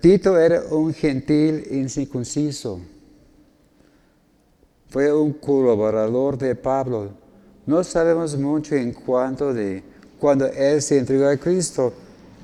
[0.01, 2.81] Tito era un gentil incircunciso
[4.95, 7.09] fue un colaborador de Pablo.
[7.65, 9.83] No sabemos mucho en cuanto de
[10.17, 11.91] cuando él se entregó a Cristo,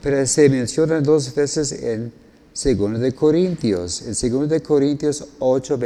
[0.04, 2.12] pero se menciona dos veces en
[2.54, 5.80] 2 de Corintios, en 2 de Corintios 8,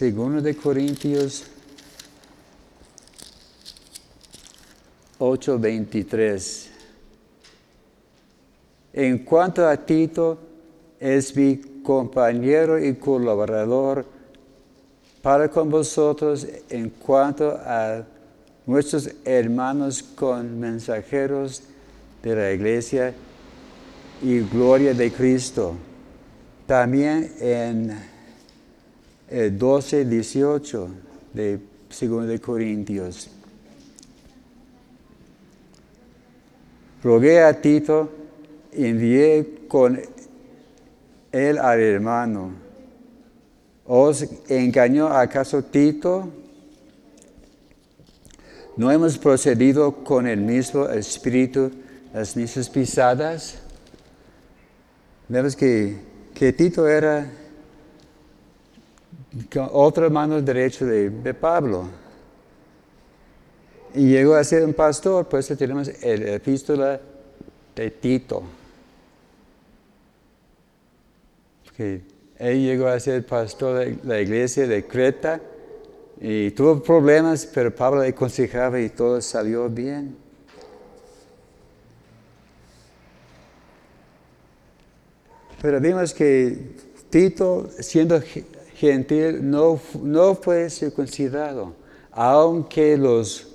[0.00, 1.44] Segundo de Corintios
[5.18, 6.70] 8:23.
[8.94, 10.38] En cuanto a Tito,
[10.98, 14.06] es mi compañero y colaborador
[15.20, 18.02] para con vosotros en cuanto a
[18.64, 21.62] nuestros hermanos con mensajeros
[22.22, 23.12] de la iglesia
[24.22, 25.74] y gloria de Cristo.
[26.66, 28.19] También en
[29.30, 30.88] el 12, 18
[31.32, 31.60] de
[32.00, 33.30] 2 de Corintios.
[37.02, 38.10] Rogué a Tito,
[38.72, 39.98] envié con
[41.32, 42.52] él al hermano.
[43.86, 46.28] ¿Os engañó acaso Tito?
[48.76, 51.70] ¿No hemos procedido con el mismo espíritu
[52.12, 53.58] las mismas pisadas?
[55.28, 55.96] Vemos que,
[56.34, 57.30] que Tito era
[59.72, 61.88] otro mano derecho de, Pablo.
[63.94, 67.00] Y llegó a ser un pastor, pues tenemos el epístola
[67.74, 68.42] de Tito.
[72.38, 75.40] él llegó a ser pastor de la iglesia de Creta
[76.20, 80.14] y tuvo problemas, pero Pablo le aconsejaba y todo salió bien.
[85.62, 86.58] Pero vimos que
[87.08, 88.20] Tito, siendo
[88.88, 91.74] gentil, no, no fue circuncidado,
[92.10, 93.48] aunque los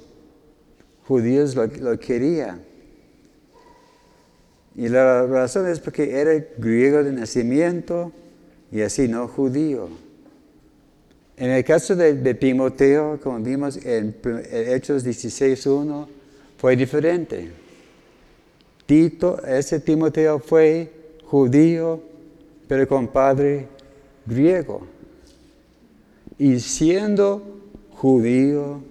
[1.07, 2.61] judíos lo, lo querían.
[4.75, 8.11] Y la razón es porque era griego de nacimiento
[8.71, 9.89] y así no judío.
[11.37, 14.15] En el caso de, Timoteo, como vimos en,
[14.51, 16.07] Hechos 16.1,
[16.57, 17.51] fue diferente.
[18.85, 20.89] Tito, ese Timoteo fue
[21.25, 22.01] judío,
[22.67, 23.67] pero con padre
[24.25, 24.87] griego.
[26.37, 27.41] Y siendo
[27.91, 28.81] judío,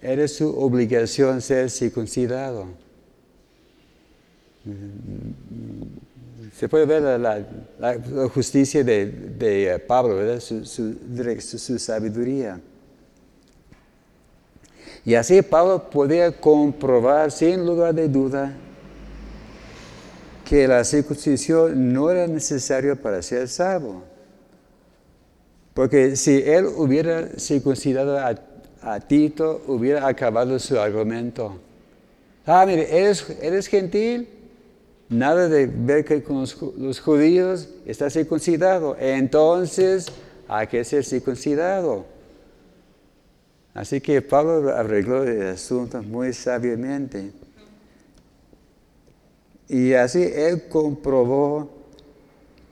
[0.00, 2.66] era su obligación ser circuncidado.
[6.56, 7.44] Se puede ver la,
[8.32, 12.60] justicia de, eh, Pablo, Su, su, sabiduría.
[15.04, 18.54] Y así Pablo podía comprobar sin lugar de duda
[20.44, 24.09] que la circuncisión no era necesaria para ser salvo.
[25.80, 31.58] Porque si él hubiera circuncidado a, Tito, hubiera acabado su argumento.
[32.44, 34.28] Ah, mire, eres, eres gentil,
[35.08, 36.40] nada de ver que con
[36.76, 38.94] los, judíos está circuncidado.
[39.00, 40.08] Entonces
[40.48, 42.04] hay que ser circuncidado.
[43.72, 47.32] Así que Pablo arregló el asunto muy sabiamente.
[49.66, 51.70] Y así él comprobó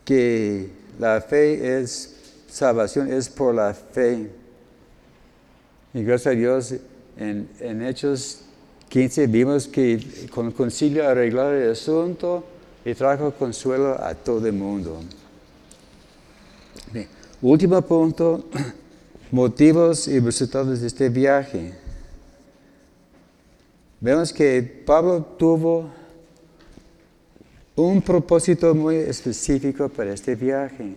[0.04, 2.17] que la fe es
[2.48, 4.30] salvación es por la fe.
[5.94, 6.74] Y gracias a Dios,
[7.16, 8.42] en, Hechos
[8.88, 12.44] 15 vimos que con el concilio arregló el asunto
[12.84, 15.00] y trajo consuelo a todo el mundo.
[17.40, 18.44] Último punto,
[19.30, 21.72] motivos y resultados de este viaje.
[24.00, 25.90] Vemos que Pablo tuvo
[27.76, 30.96] un propósito muy específico para este viaje.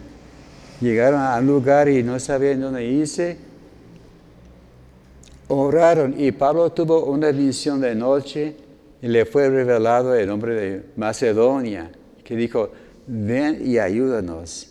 [0.79, 3.37] Llegaron al lugar y no sabían dónde irse.
[5.49, 8.55] Oraron y Pablo tuvo una visión de noche
[9.01, 11.91] y le fue revelado el nombre de Macedonia,
[12.23, 12.71] que dijo,
[13.05, 14.69] ven y ayúdanos.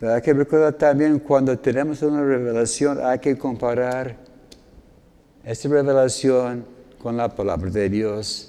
[0.00, 4.16] Hay que recordar también cuando tenemos una revelación, hay que comparar
[5.44, 6.71] esta revelación
[7.02, 8.48] con la palabra de Dios.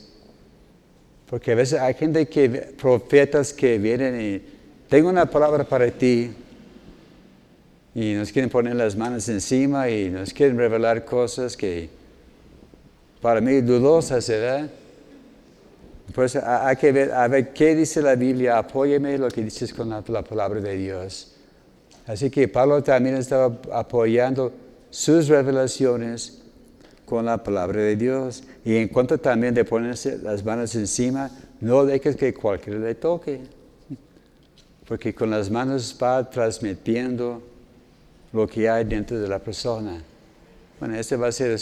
[1.29, 4.41] Porque a veces hay gente que, profetas que vienen y
[4.87, 6.31] tengo una palabra para ti
[7.95, 11.89] y nos quieren poner las manos encima y nos quieren revelar cosas que
[13.21, 14.69] para mí dudosas, ¿verdad?
[16.13, 19.89] Pues hay que ver, a ver qué dice la Biblia, apóyeme lo que dices con
[19.89, 21.33] la, la palabra de Dios.
[22.05, 24.51] Así que Pablo también estaba apoyando
[24.91, 26.42] sus revelaciones
[27.05, 28.43] con la palabra de Dios.
[28.63, 31.29] Y en cuanto también de ponerse las manos encima,
[31.59, 33.41] no dejes que cualquiera le toque.
[34.87, 37.41] Porque con las manos va transmitiendo
[38.31, 40.01] lo que hay dentro de la persona.
[40.79, 41.57] Bueno, este va a ser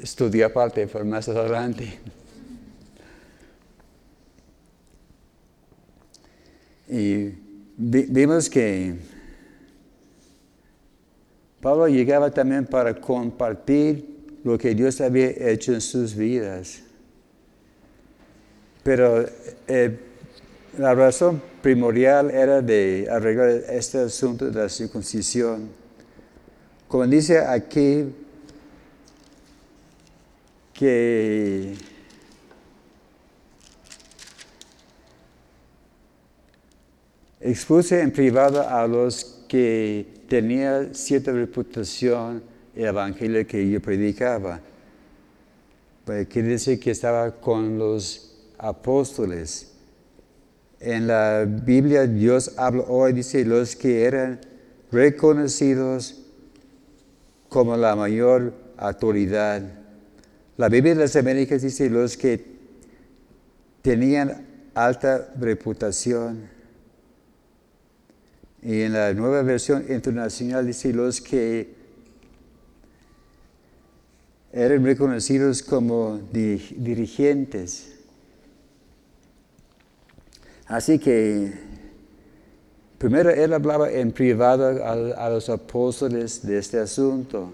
[0.00, 1.98] estudio aparte, por más adelante.
[6.88, 7.34] Y
[7.76, 8.94] vimos que
[11.62, 16.82] Pablo llegaba también para compartir lo que Dios había hecho en sus vidas.
[18.82, 19.24] Pero
[19.68, 19.96] eh,
[20.76, 25.68] la razón primordial era de arreglar este asunto de la circuncisión.
[26.88, 28.12] Como dice aquí,
[30.74, 31.74] que
[37.40, 42.42] expuse en privado a los que tenían cierta reputación
[42.74, 44.62] el evangelio que yo predicaba.
[46.06, 49.74] Pues quiere decir que estaba con los apóstoles.
[50.80, 54.40] En la Biblia Dios habla hoy, dice, los que eran
[54.90, 56.22] reconocidos
[57.50, 59.62] como la mayor autoridad.
[60.56, 62.42] La Biblia de las Américas dice los que
[63.82, 66.48] tenían alta reputación.
[68.62, 71.74] Y en la nueva versión internacional dice los que
[74.52, 77.88] eran reconocidos como dirigentes.
[80.66, 81.52] Así que
[82.98, 87.52] primero él hablaba en privado a, los apóstoles de este asunto.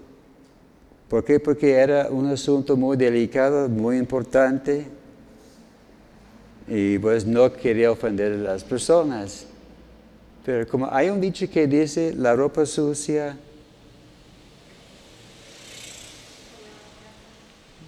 [1.09, 1.39] ¿Por qué?
[1.39, 4.85] Porque era un asunto muy delicado, muy importante.
[6.67, 9.48] Y pues no quería ofender a las personas.
[10.49, 13.37] Pero como hay un dicho que dice, la ropa sucia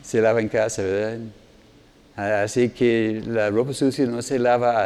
[0.03, 2.43] se lava en casa, ¿verdad?
[2.43, 4.86] Así que la ropa sucia no se lava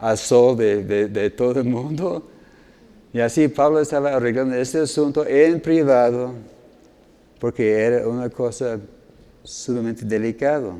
[0.00, 2.28] al, sol de, todo el mundo.
[3.12, 6.34] Y así Pablo estaba arreglando este asunto en privado,
[7.38, 8.80] porque era una cosa
[9.44, 10.72] sumamente delicada.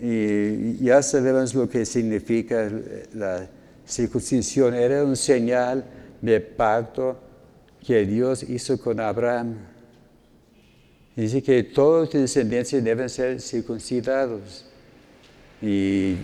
[0.00, 2.70] Y ya sabemos lo que significa
[3.14, 3.48] la
[3.86, 4.74] circuncisión.
[4.74, 5.84] Era un señal
[6.20, 7.18] de pacto
[7.84, 9.56] que Dios hizo con Abraham.
[11.16, 14.64] Dice que todos los descendencia deben ser circuncidados.
[15.60, 16.16] Y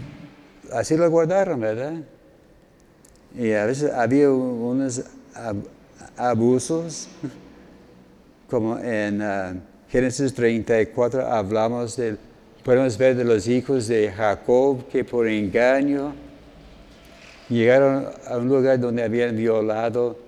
[0.72, 1.94] así lo guardaron, ¿verdad?
[3.36, 5.02] Y a veces había unos
[6.16, 7.08] abusos,
[8.48, 12.16] como en uh, Génesis 34 hablamos de,
[12.64, 16.14] podemos ver de los hijos de Jacob que por engaño
[17.50, 20.18] llegaron a un lugar donde habían violado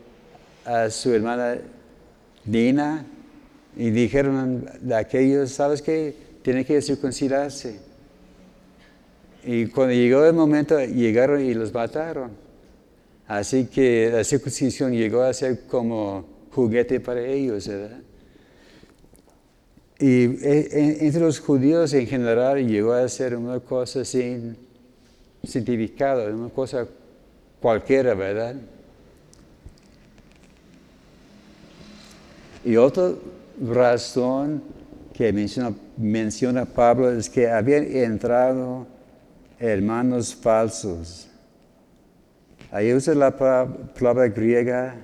[0.67, 1.57] a su hermana
[2.45, 3.07] Dina
[3.75, 6.15] y dijeron de aquellos, ¿sabes qué?
[6.43, 7.81] Tiene que circuncidarse.
[9.43, 12.33] Y cuando llegó el momento, llegaron y los mataron.
[13.27, 17.99] Así que la circuncisión llegó a ser como juguete para ellos, ¿verdad?
[19.99, 24.57] Y e, entre los judíos en general llegó a ser una cosa sin
[25.43, 26.87] significado, una cosa
[27.61, 28.57] cualquiera, ¿verdad?
[32.65, 33.13] Y otra
[33.65, 34.63] razón
[35.15, 35.33] que
[35.97, 38.87] menciona, Pablo es que habían entrado
[39.59, 41.29] hermanos falsos.
[42.71, 44.97] Ahí usa la palabra griega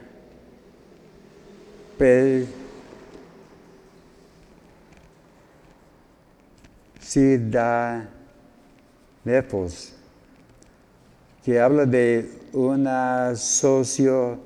[11.44, 14.38] que habla de una socio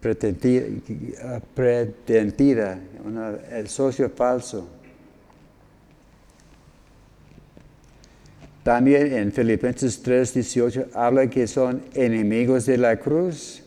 [0.00, 0.66] pretendida,
[3.50, 4.66] el socio falso.
[8.64, 13.62] También en Filipenses 3, 18 habla que son enemigos de la cruz.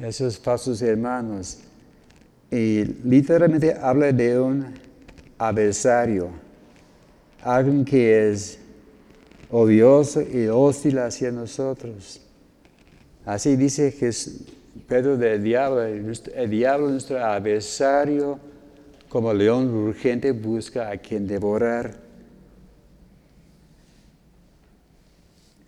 [0.00, 1.58] Esos falsos hermanos.
[2.50, 4.87] Y literalmente habla de un
[5.38, 6.30] adversario,
[7.42, 8.58] alguien que es
[9.50, 12.20] odioso y hostil hacia nosotros.
[13.24, 13.94] Así dice
[14.86, 18.38] Pedro del diablo, el diablo nuestro adversario,
[19.08, 21.94] como león urgente busca a quien devorar.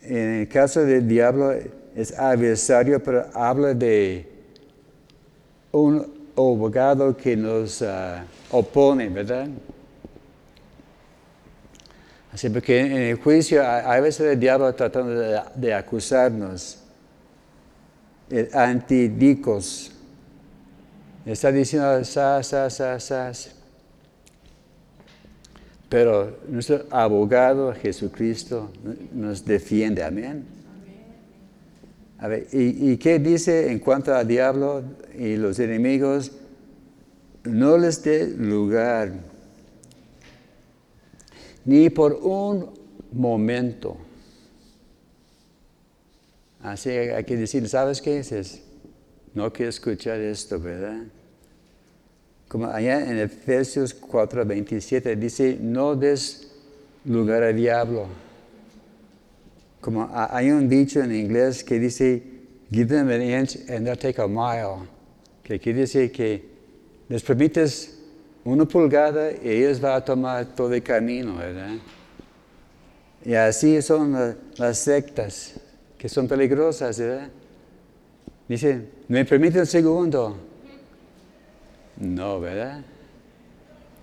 [0.02, 1.52] En el caso del diablo
[1.94, 4.26] es adversario, pero habla de
[5.72, 6.06] un
[6.36, 9.48] abogado que nos ah, opone, ¿verdad?
[12.32, 15.20] Así porque en el juicio hay veces el diablo tratando
[15.54, 16.80] de acusarnos
[18.30, 19.92] el antidicos.
[21.26, 23.32] Está diciendo sa, sa, sa, sa.
[25.88, 28.70] Pero nuestro abogado Jesucristo
[29.12, 30.44] nos defiende, amén.
[32.18, 34.82] A ver, ¿y, ¿y, qué dice en cuanto al diablo
[35.18, 36.32] y los enemigos?
[37.44, 39.12] No les dé lugar,
[41.64, 42.70] ni por un
[43.12, 43.96] momento.
[46.62, 48.18] Así hay que decir, ¿sabes qué?
[48.18, 48.62] es?
[49.34, 51.04] no quiero escuchar esto, ¿verdad?
[52.48, 56.50] Como allá en Efesios 4, 27 dice, no des
[57.04, 58.08] lugar al diablo.
[59.80, 62.22] Como hay un dicho en inglés que dice,
[62.70, 64.86] give them an inch and they'll take a mile.
[65.44, 66.49] Que quiere decir que
[67.10, 67.98] les permites
[68.44, 71.72] una pulgada y ellos van a tomar todo el camino, ¿verdad?
[73.24, 75.54] Y así son las sectas
[75.98, 77.28] que son peligrosas, ¿verdad?
[78.48, 80.36] Dice, ¿me permite un segundo?
[81.96, 82.84] No, ¿verdad?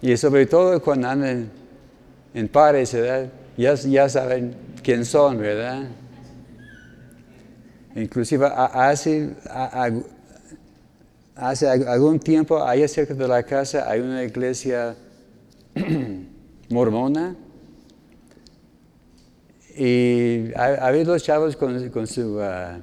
[0.01, 1.49] Y sobre todo cuando andan
[2.33, 3.29] en pares, ¿verdad?
[3.55, 4.53] Ya, ya saben
[4.83, 5.87] quién son, ¿verdad?
[7.95, 9.33] Inclusive así
[11.37, 14.95] hace algún tiempo, allá cerca de la casa, hay una iglesia
[16.69, 17.35] mormona.
[19.75, 22.81] Y había dos chavos con, su, uh,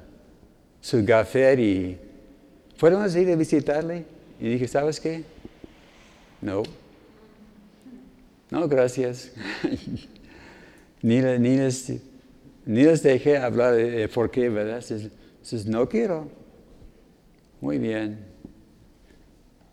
[0.79, 1.97] su y
[2.77, 4.05] fueron a ir a visitarle.
[4.39, 5.23] Y dije, ¿sabes qué?
[6.41, 6.63] No.
[8.49, 9.31] No, gracias.
[11.01, 11.89] ni, ni, les,
[12.65, 14.83] ni, les, dejé hablar de, por qué, ¿verdad?
[14.89, 16.29] Entonces, no quiero.
[17.59, 18.34] Muy bien.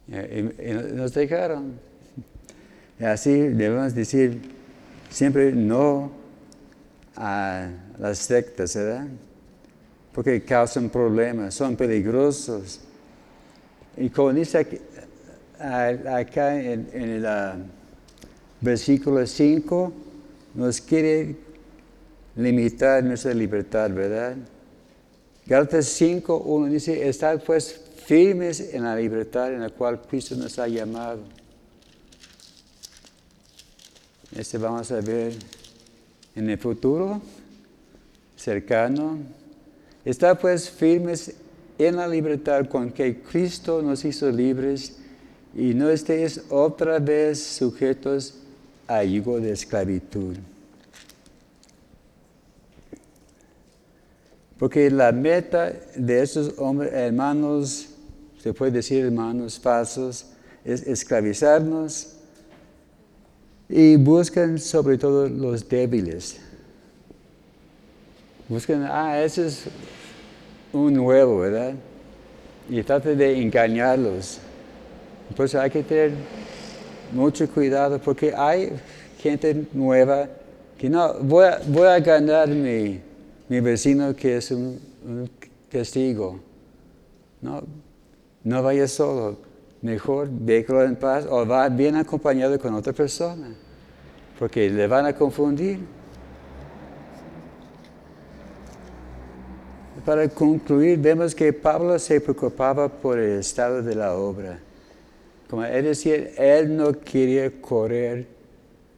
[0.09, 1.79] Y, nos dejaron.
[2.99, 4.41] Y así debemos decir
[5.11, 6.13] siempre no
[7.17, 9.07] a las sectas, ¿verdad?
[10.13, 12.81] Porque causan problemas, son peligrosos.
[13.97, 14.81] Y como dice
[15.59, 17.57] acá en, el ah,
[18.61, 19.93] versículo 5,
[20.55, 21.37] nos quiere
[22.37, 24.37] limitar nuestra libertad, ¿verdad?
[25.47, 30.59] Gálatas 5, 1 dice, estad pues firmes en la libertad en la cual Cristo nos
[30.59, 31.21] ha llamado.
[34.35, 35.35] Este vamos a ver
[36.35, 37.21] en el futuro
[38.37, 39.19] cercano.
[40.05, 41.35] Estad pues firmes
[41.79, 44.97] en la libertad con que Cristo nos hizo libres
[45.55, 48.35] y no estéis otra vez sujetos
[48.87, 50.37] a yugo de esclavitud.
[54.59, 57.89] Porque la meta de estos hombres, hermanos,
[58.43, 60.27] se puede decir hermanos falsos,
[60.65, 62.15] es esclavizarnos
[63.69, 66.41] y buscan sobre todo los débiles.
[68.49, 69.65] Buscan, ah, ese es
[70.73, 71.75] un nuevo, ¿verdad?
[72.69, 74.39] Y trata de engañarlos.
[75.37, 76.13] Pues hay que tener
[77.13, 78.73] mucho cuidado porque hay
[79.21, 80.29] gente nueva
[80.77, 83.01] que no, voy a, voy a ganar mi,
[83.49, 84.81] vecino que es un,
[85.71, 86.41] testigo.
[87.41, 87.63] No,
[88.45, 89.39] no vaya solo,
[89.81, 93.55] mejor déjalo en paz o va bien acompañado con otra persona,
[94.39, 95.81] porque le van a confundir.
[100.05, 104.59] Para concluir, vemos que Pablo se preocupaba por el estado de la obra.
[105.49, 108.27] Como es decir, él no quería correr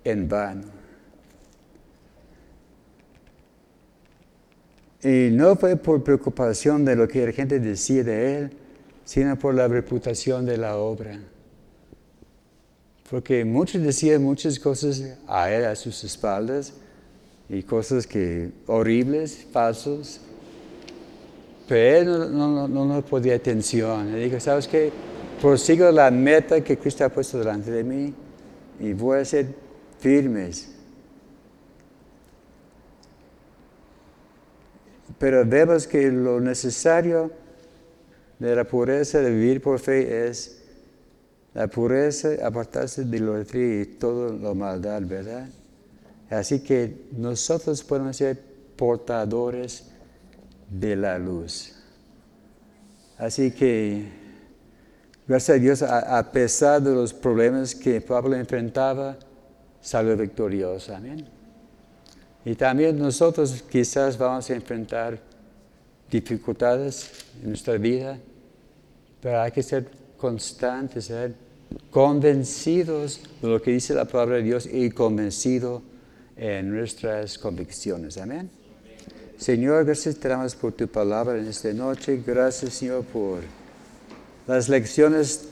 [0.03, 0.75] en vano.
[5.03, 8.57] Y no fue por preocupación de lo que la gente decía de él,
[9.05, 11.19] sino por la reputación de la obra.
[13.11, 16.73] Porque muchos decían muchas cosas a él, a sus espaldas,
[17.49, 20.21] y cosas que horribles, falsos,
[21.69, 24.09] pero él no, no, no, podía atención.
[24.15, 24.91] Él dijo, ¿sabes qué?
[25.41, 28.15] Prosigo la meta que Cristo ha puesto delante de mí
[28.81, 29.47] y voy a ser
[29.99, 30.71] firmes.
[35.19, 37.31] Pero vemos que lo necesario
[38.39, 40.63] de la pureza de vivir por fe es
[41.55, 45.49] la pureza, apartarse de lo y todo lo maldad, ¿verdad?
[46.29, 48.41] Así que nosotros podemos ser
[48.77, 49.85] portadores
[50.69, 51.73] de la luz.
[53.17, 54.09] Así que,
[55.29, 59.17] gracias a Dios, a, pesar de los problemas que Pablo enfrentaba,
[59.81, 60.95] salió victorioso.
[60.95, 61.25] Amén.
[62.45, 65.19] Y también nosotros quizás vamos a enfrentar
[66.15, 67.11] dificultades
[67.43, 68.19] en nuestra vida,
[69.21, 71.35] pero hay que ser constantes, ser
[71.91, 75.83] convencidos de lo que dice la palabra de Dios y convencidos
[76.37, 78.17] en nuestras convicciones.
[78.17, 78.49] Amén.
[79.37, 82.23] Señor, gracias te damos por tu palabra en esta noche.
[82.25, 83.41] Gracias, Señor, por
[84.47, 85.49] las lecciones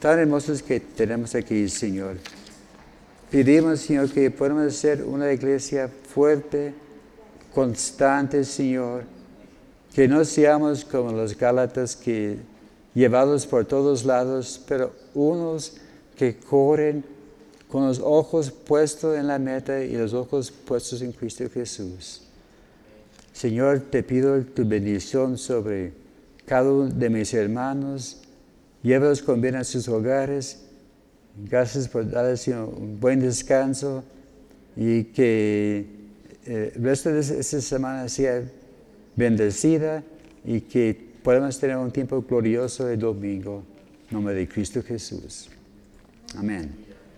[0.00, 2.16] tan hermosas que tenemos aquí, Señor.
[3.30, 6.72] Pedimos, Señor, que podamos ser una iglesia fuerte,
[7.52, 9.17] constante, Señor.
[9.94, 12.38] Que no seamos como los Gálatas que
[12.94, 15.76] llevados por todos lados, pero unos
[16.16, 17.04] que corren
[17.68, 22.22] con los ojos puestos en la meta y los ojos puestos en Cristo Jesús.
[23.32, 25.92] Señor, te pido tu bendición sobre
[26.44, 28.22] cada uno de mis hermanos.
[28.82, 30.62] Llévalos con bien a sus hogares.
[31.48, 34.02] Gracias por darles un buen descanso
[34.74, 35.86] y que
[36.46, 38.42] eh, el resto de esta semana sea
[39.18, 40.04] bendecida
[40.44, 43.64] y que podamos tener un tiempo glorioso de domingo.
[44.08, 45.50] En nombre de Cristo Jesús.
[46.36, 46.87] Amén.